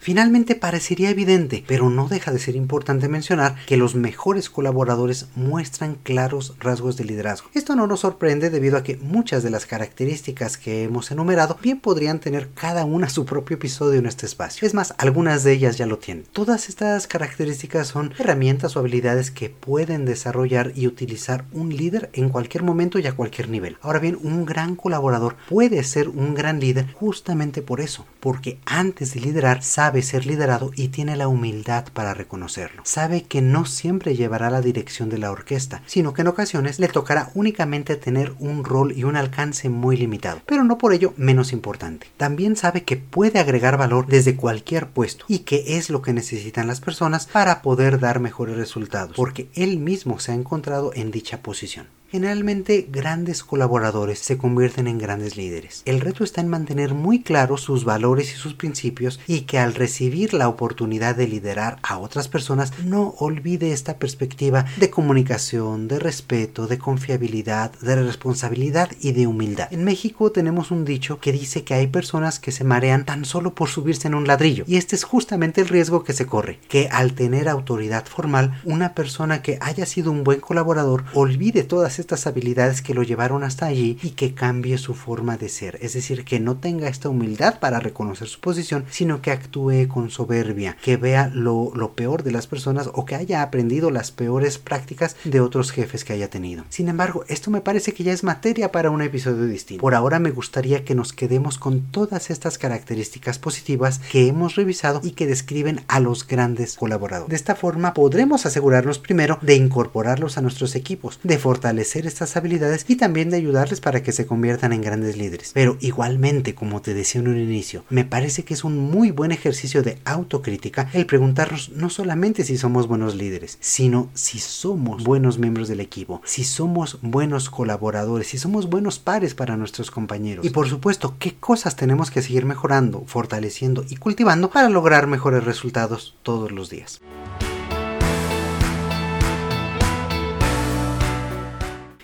Finalmente 0.06 0.54
parecería 0.54 1.10
evidente, 1.10 1.64
pero 1.66 1.90
no 1.90 2.08
deja 2.08 2.32
de 2.32 2.38
ser 2.38 2.56
importante 2.56 3.10
mencionar 3.10 3.56
que 3.66 3.76
los 3.76 3.96
mejores 3.96 4.52
colaboradores 4.52 5.30
muestran 5.34 5.96
claros 5.96 6.54
rasgos 6.60 6.96
de 6.96 7.06
liderazgo. 7.06 7.50
Esto 7.56 7.76
no 7.76 7.88
nos 7.88 8.02
sorprende 8.02 8.52
debido 8.52 8.78
a 8.78 8.84
que 8.84 8.98
muchas 8.98 9.42
de 9.42 9.50
las 9.50 9.66
características 9.66 10.60
que 10.60 10.84
hemos 10.84 11.10
enumerado 11.10 11.58
bien 11.60 11.80
podrían 11.80 12.20
tener 12.20 12.50
cada 12.54 12.86
una 12.86 13.10
su 13.10 13.26
propio 13.26 13.56
episodio 13.56 13.98
en 13.98 14.06
este 14.06 14.28
espacio. 14.28 14.68
Es 14.68 14.76
más, 14.76 14.94
algunas 15.00 15.44
de 15.44 15.54
ellas 15.54 15.76
ya 15.76 15.88
lo 15.88 15.98
tienen. 15.98 16.26
Todas 16.32 16.70
estas 16.70 17.08
características 17.08 17.88
son 17.88 18.14
herramientas 18.20 18.76
o 18.76 18.82
habilidades 18.82 19.32
que 19.32 19.50
pueden 19.50 20.06
desarrollar 20.06 20.72
y 20.76 20.86
utilizar 20.86 21.46
un 21.52 21.76
líder 21.76 22.12
en 22.14 22.30
cualquier 22.30 22.62
momento 22.62 23.00
y 23.00 23.08
a 23.08 23.16
cualquier 23.16 23.50
nivel. 23.50 23.80
Ahora 23.82 23.98
bien, 23.98 24.20
un 24.22 24.46
gran 24.46 24.76
colaborador 24.76 25.36
puede 25.50 25.84
ser 25.84 26.10
un 26.10 26.36
gran 26.36 26.60
líder 26.60 26.94
justamente 26.94 27.64
por 27.64 27.82
eso, 27.82 28.06
porque 28.20 28.60
antes 28.68 29.16
de 29.16 29.22
liderar 29.22 29.64
sabe 29.64 29.95
ser 30.02 30.26
liderado 30.26 30.72
y 30.76 30.90
tiene 30.90 31.16
la 31.16 31.28
humildad 31.28 31.86
para 31.94 32.14
reconocerlo. 32.14 32.82
Sabe 32.86 33.24
que 33.24 33.42
no 33.42 33.66
siempre 33.66 34.16
llevará 34.16 34.50
la 34.50 34.62
dirección 34.62 35.10
de 35.10 35.18
la 35.18 35.32
orquesta, 35.32 35.82
sino 35.86 36.14
que 36.14 36.22
en 36.22 36.28
ocasiones 36.28 36.80
le 36.80 36.88
tocará 36.88 37.32
únicamente 37.34 37.96
tener 37.96 38.34
un 38.40 38.64
rol 38.64 38.94
y 38.96 39.04
un 39.04 39.16
alcance 39.16 39.70
muy 39.70 39.98
limitado, 39.98 40.42
pero 40.46 40.64
no 40.64 40.78
por 40.78 40.94
ello 40.94 41.14
menos 41.18 41.54
importante. 41.54 42.08
También 42.18 42.56
sabe 42.56 42.84
que 42.84 42.98
puede 42.98 43.40
agregar 43.40 43.78
valor 43.78 44.08
desde 44.08 44.36
cualquier 44.36 44.88
puesto 44.88 45.26
y 45.28 45.40
que 45.40 45.78
es 45.78 45.90
lo 45.90 46.02
que 46.02 46.14
necesitan 46.14 46.68
las 46.68 46.82
personas 46.82 47.28
para 47.28 47.62
poder 47.62 48.00
dar 48.00 48.20
mejores 48.20 48.58
resultados, 48.58 49.16
porque 49.16 49.50
él 49.54 49.78
mismo 49.78 50.20
se 50.20 50.32
ha 50.32 50.36
encontrado 50.36 50.92
en 50.94 51.12
dicha 51.12 51.42
posición. 51.42 51.88
Generalmente 52.16 52.88
grandes 52.90 53.44
colaboradores 53.44 54.20
se 54.20 54.38
convierten 54.38 54.88
en 54.88 54.98
grandes 54.98 55.36
líderes. 55.36 55.82
El 55.84 56.00
reto 56.00 56.24
está 56.24 56.40
en 56.40 56.48
mantener 56.48 56.94
muy 56.94 57.22
claros 57.22 57.60
sus 57.60 57.84
valores 57.84 58.32
y 58.32 58.38
sus 58.38 58.54
principios 58.54 59.20
y 59.28 59.42
que 59.42 59.60
al 59.60 59.74
recibir 59.74 60.34
la 60.34 60.48
oportunidad 60.48 61.18
de 61.18 61.28
liderar 61.28 61.78
a 61.84 61.98
otras 61.98 62.30
personas 62.30 62.72
no 62.86 63.16
olvide 63.20 63.74
esta 63.74 64.00
perspectiva 64.00 64.64
de 64.78 64.90
comunicación, 64.90 65.90
de 65.90 66.00
respeto, 66.00 66.68
de 66.68 66.78
confiabilidad, 66.78 67.74
de 67.82 68.02
responsabilidad 68.02 68.92
y 69.02 69.12
de 69.12 69.28
humildad. 69.28 69.68
En 69.74 69.84
México 69.84 70.32
tenemos 70.32 70.72
un 70.72 70.86
dicho 70.86 71.20
que 71.20 71.34
dice 71.34 71.66
que 71.66 71.74
hay 71.74 71.88
personas 71.88 72.40
que 72.40 72.54
se 72.54 72.64
marean 72.64 73.04
tan 73.04 73.26
solo 73.26 73.54
por 73.54 73.68
subirse 73.68 74.08
en 74.08 74.16
un 74.16 74.26
ladrillo 74.26 74.64
y 74.68 74.78
este 74.78 74.96
es 74.96 75.04
justamente 75.04 75.60
el 75.60 75.68
riesgo 75.68 76.06
que 76.06 76.14
se 76.14 76.26
corre, 76.26 76.62
que 76.70 76.88
al 76.90 77.14
tener 77.14 77.50
autoridad 77.50 78.06
formal 78.06 78.62
una 78.64 78.94
persona 78.94 79.42
que 79.42 79.58
haya 79.60 79.86
sido 79.86 80.12
un 80.12 80.24
buen 80.24 80.40
colaborador 80.40 81.04
olvide 81.14 81.64
todas 81.64 82.00
habilidades 82.14 82.82
que 82.82 82.94
lo 82.94 83.04
llevaron 83.04 83.44
hasta 83.44 83.66
allí 83.66 83.98
y 84.02 84.12
que 84.12 84.34
cambie 84.34 84.78
su 84.78 84.94
forma 84.94 85.38
de 85.38 85.50
ser. 85.50 85.78
Es 85.82 85.94
decir, 85.94 86.24
que 86.24 86.40
no 86.40 86.58
tenga 86.58 86.88
esta 86.88 87.10
humildad 87.10 87.60
para 87.60 87.80
reconocer 87.80 88.28
su 88.28 88.40
posición, 88.40 88.86
sino 88.90 89.22
que 89.22 89.32
actúe 89.32 89.88
con 89.88 90.10
soberbia, 90.10 90.78
que 90.82 90.98
vea 90.98 91.30
lo, 91.34 91.72
lo 91.76 91.94
peor 91.94 92.24
de 92.24 92.32
las 92.32 92.48
personas 92.48 92.90
o 92.94 93.06
que 93.06 93.16
haya 93.16 93.42
aprendido 93.42 93.92
las 93.92 94.12
peores 94.12 94.58
prácticas 94.58 95.16
de 95.24 95.42
otros 95.42 95.72
jefes 95.72 96.04
que 96.04 96.14
haya 96.14 96.30
tenido. 96.30 96.64
Sin 96.70 96.88
embargo, 96.88 97.26
esto 97.28 97.52
me 97.52 97.62
parece 97.62 97.94
que 97.94 98.04
ya 98.04 98.14
es 98.14 98.24
materia 98.24 98.72
para 98.72 98.90
un 98.90 99.02
episodio 99.02 99.46
distinto. 99.46 99.82
Por 99.82 99.96
ahora 99.96 100.20
me 100.20 100.32
gustaría 100.32 100.86
que 100.86 100.96
nos 100.96 101.14
quedemos 101.14 101.58
con 101.58 101.82
todas 101.92 102.30
estas 102.30 102.58
características 102.58 103.40
positivas 103.40 104.00
que 104.12 104.28
hemos 104.28 104.56
revisado 104.56 105.02
y 105.04 105.12
que 105.12 105.28
describen 105.28 105.82
a 105.88 106.00
los 106.00 106.28
grandes 106.28 106.76
colaboradores. 106.76 107.30
De 107.30 107.36
esta 107.36 107.56
forma 107.56 107.94
podremos 107.94 108.46
asegurarnos 108.46 109.00
primero 109.00 109.40
de 109.42 109.56
incorporarlos 109.56 110.38
a 110.38 110.42
nuestros 110.42 110.76
equipos, 110.76 111.20
de 111.24 111.38
fortalecer 111.38 111.85
estas 111.86 112.36
habilidades 112.36 112.86
y 112.88 112.96
también 112.96 113.30
de 113.30 113.38
ayudarles 113.38 113.82
para 113.82 114.04
que 114.04 114.12
se 114.12 114.26
conviertan 114.26 114.74
en 114.74 114.82
grandes 114.82 115.18
líderes. 115.18 115.52
Pero 115.54 115.78
igualmente, 115.80 116.56
como 116.56 116.82
te 116.82 116.94
decía 116.94 117.22
en 117.22 117.28
un 117.28 117.38
inicio, 117.38 117.84
me 117.90 118.06
parece 118.06 118.44
que 118.44 118.54
es 118.54 118.64
un 118.64 118.78
muy 118.78 119.12
buen 119.12 119.32
ejercicio 119.32 119.84
de 119.84 120.00
autocrítica 120.06 120.90
el 120.94 121.06
preguntarnos 121.06 121.70
no 121.70 121.90
solamente 121.90 122.44
si 122.44 122.58
somos 122.58 122.88
buenos 122.88 123.16
líderes, 123.16 123.58
sino 123.62 124.10
si 124.14 124.40
somos 124.40 125.04
buenos 125.04 125.38
miembros 125.38 125.68
del 125.68 125.80
equipo, 125.80 126.22
si 126.26 126.44
somos 126.44 127.00
buenos 127.02 127.50
colaboradores, 127.50 128.28
si 128.28 128.38
somos 128.38 128.70
buenos 128.70 129.00
pares 129.00 129.36
para 129.36 129.58
nuestros 129.58 129.92
compañeros. 129.92 130.46
Y 130.46 130.50
por 130.50 130.68
supuesto, 130.68 131.16
qué 131.20 131.36
cosas 131.36 131.76
tenemos 131.76 132.12
que 132.12 132.22
seguir 132.22 132.46
mejorando, 132.46 133.04
fortaleciendo 133.06 133.86
y 133.90 133.98
cultivando 133.98 134.50
para 134.50 134.70
lograr 134.70 135.08
mejores 135.08 135.44
resultados 135.44 136.16
todos 136.24 136.52
los 136.52 136.70
días. 136.70 137.02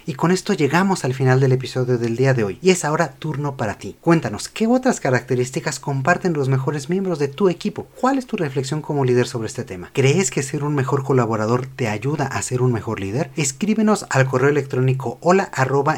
Y 0.06 0.16
con 0.16 0.32
esto 0.32 0.54
llegamos 0.54 1.06
al 1.06 1.14
final 1.14 1.40
del 1.40 1.52
episodio 1.52 1.98
del 1.98 2.16
día 2.16 2.34
de 2.34 2.44
hoy. 2.44 2.60
Y 2.62 2.72
es 2.72 2.86
ahora 2.86 3.14
turno 3.14 3.56
para 3.58 3.78
ti. 3.78 3.96
Cuéntanos, 4.02 4.50
¿qué 4.50 4.68
otras 4.68 5.00
características 5.00 5.80
comparten 5.80 6.34
los 6.34 6.50
mejores 6.50 6.90
miembros 6.90 7.20
de 7.20 7.28
tu 7.28 7.50
equipo? 7.50 7.88
¿Cuál 8.00 8.18
es 8.18 8.26
tu 8.26 8.38
reflexión 8.38 8.82
como 8.82 9.06
líder 9.06 9.28
sobre 9.28 9.48
este 9.48 9.64
tema? 9.64 9.92
¿Crees 9.94 10.32
que 10.32 10.44
ser 10.44 10.64
un 10.64 10.76
mejor 10.76 11.04
colaborador 11.04 11.68
te 11.68 11.88
ayuda 11.88 12.26
a 12.26 12.42
ser 12.42 12.62
un 12.62 12.72
mejor 12.72 13.00
líder? 13.00 13.32
Escríbenos 13.36 14.06
al 14.10 14.26
correo 14.26 14.50
electrónico 14.50 15.18
hola 15.22 15.50
arroba 15.54 15.98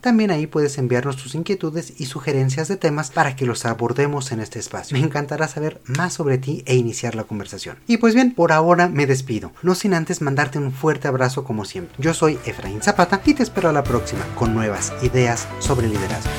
También 0.00 0.30
ahí 0.30 0.46
puedes 0.46 0.78
enviarnos 0.78 1.16
tus 1.16 1.34
inquietudes 1.34 1.94
y 1.98 2.06
sugerencias 2.06 2.68
de 2.68 2.76
temas 2.76 3.10
para 3.10 3.36
que 3.36 3.46
los 3.46 3.64
abordemos 3.64 4.32
en 4.32 4.40
este 4.40 4.58
espacio. 4.58 4.96
Me 4.96 5.04
encantará 5.04 5.48
saber 5.48 5.80
más 5.86 6.14
sobre 6.14 6.38
ti 6.38 6.62
e 6.66 6.76
iniciar 6.76 7.14
la 7.14 7.24
conversación. 7.24 7.76
Y 7.86 7.98
pues 7.98 8.14
bien, 8.14 8.34
por 8.34 8.52
ahora 8.52 8.88
me 8.88 9.06
despido, 9.06 9.52
no 9.62 9.74
sin 9.74 9.94
antes 9.94 10.20
mandarte 10.20 10.58
un 10.58 10.72
fuerte 10.72 11.08
abrazo 11.08 11.44
como 11.44 11.64
siempre. 11.64 11.96
Yo 11.98 12.14
soy 12.24 12.38
Efraín 12.46 12.80
Zapata 12.80 13.20
y 13.26 13.34
te 13.34 13.42
espero 13.42 13.68
a 13.68 13.72
la 13.74 13.84
próxima 13.84 14.24
con 14.34 14.54
nuevas 14.54 14.94
ideas 15.02 15.46
sobre 15.58 15.88
liderazgo. 15.88 16.30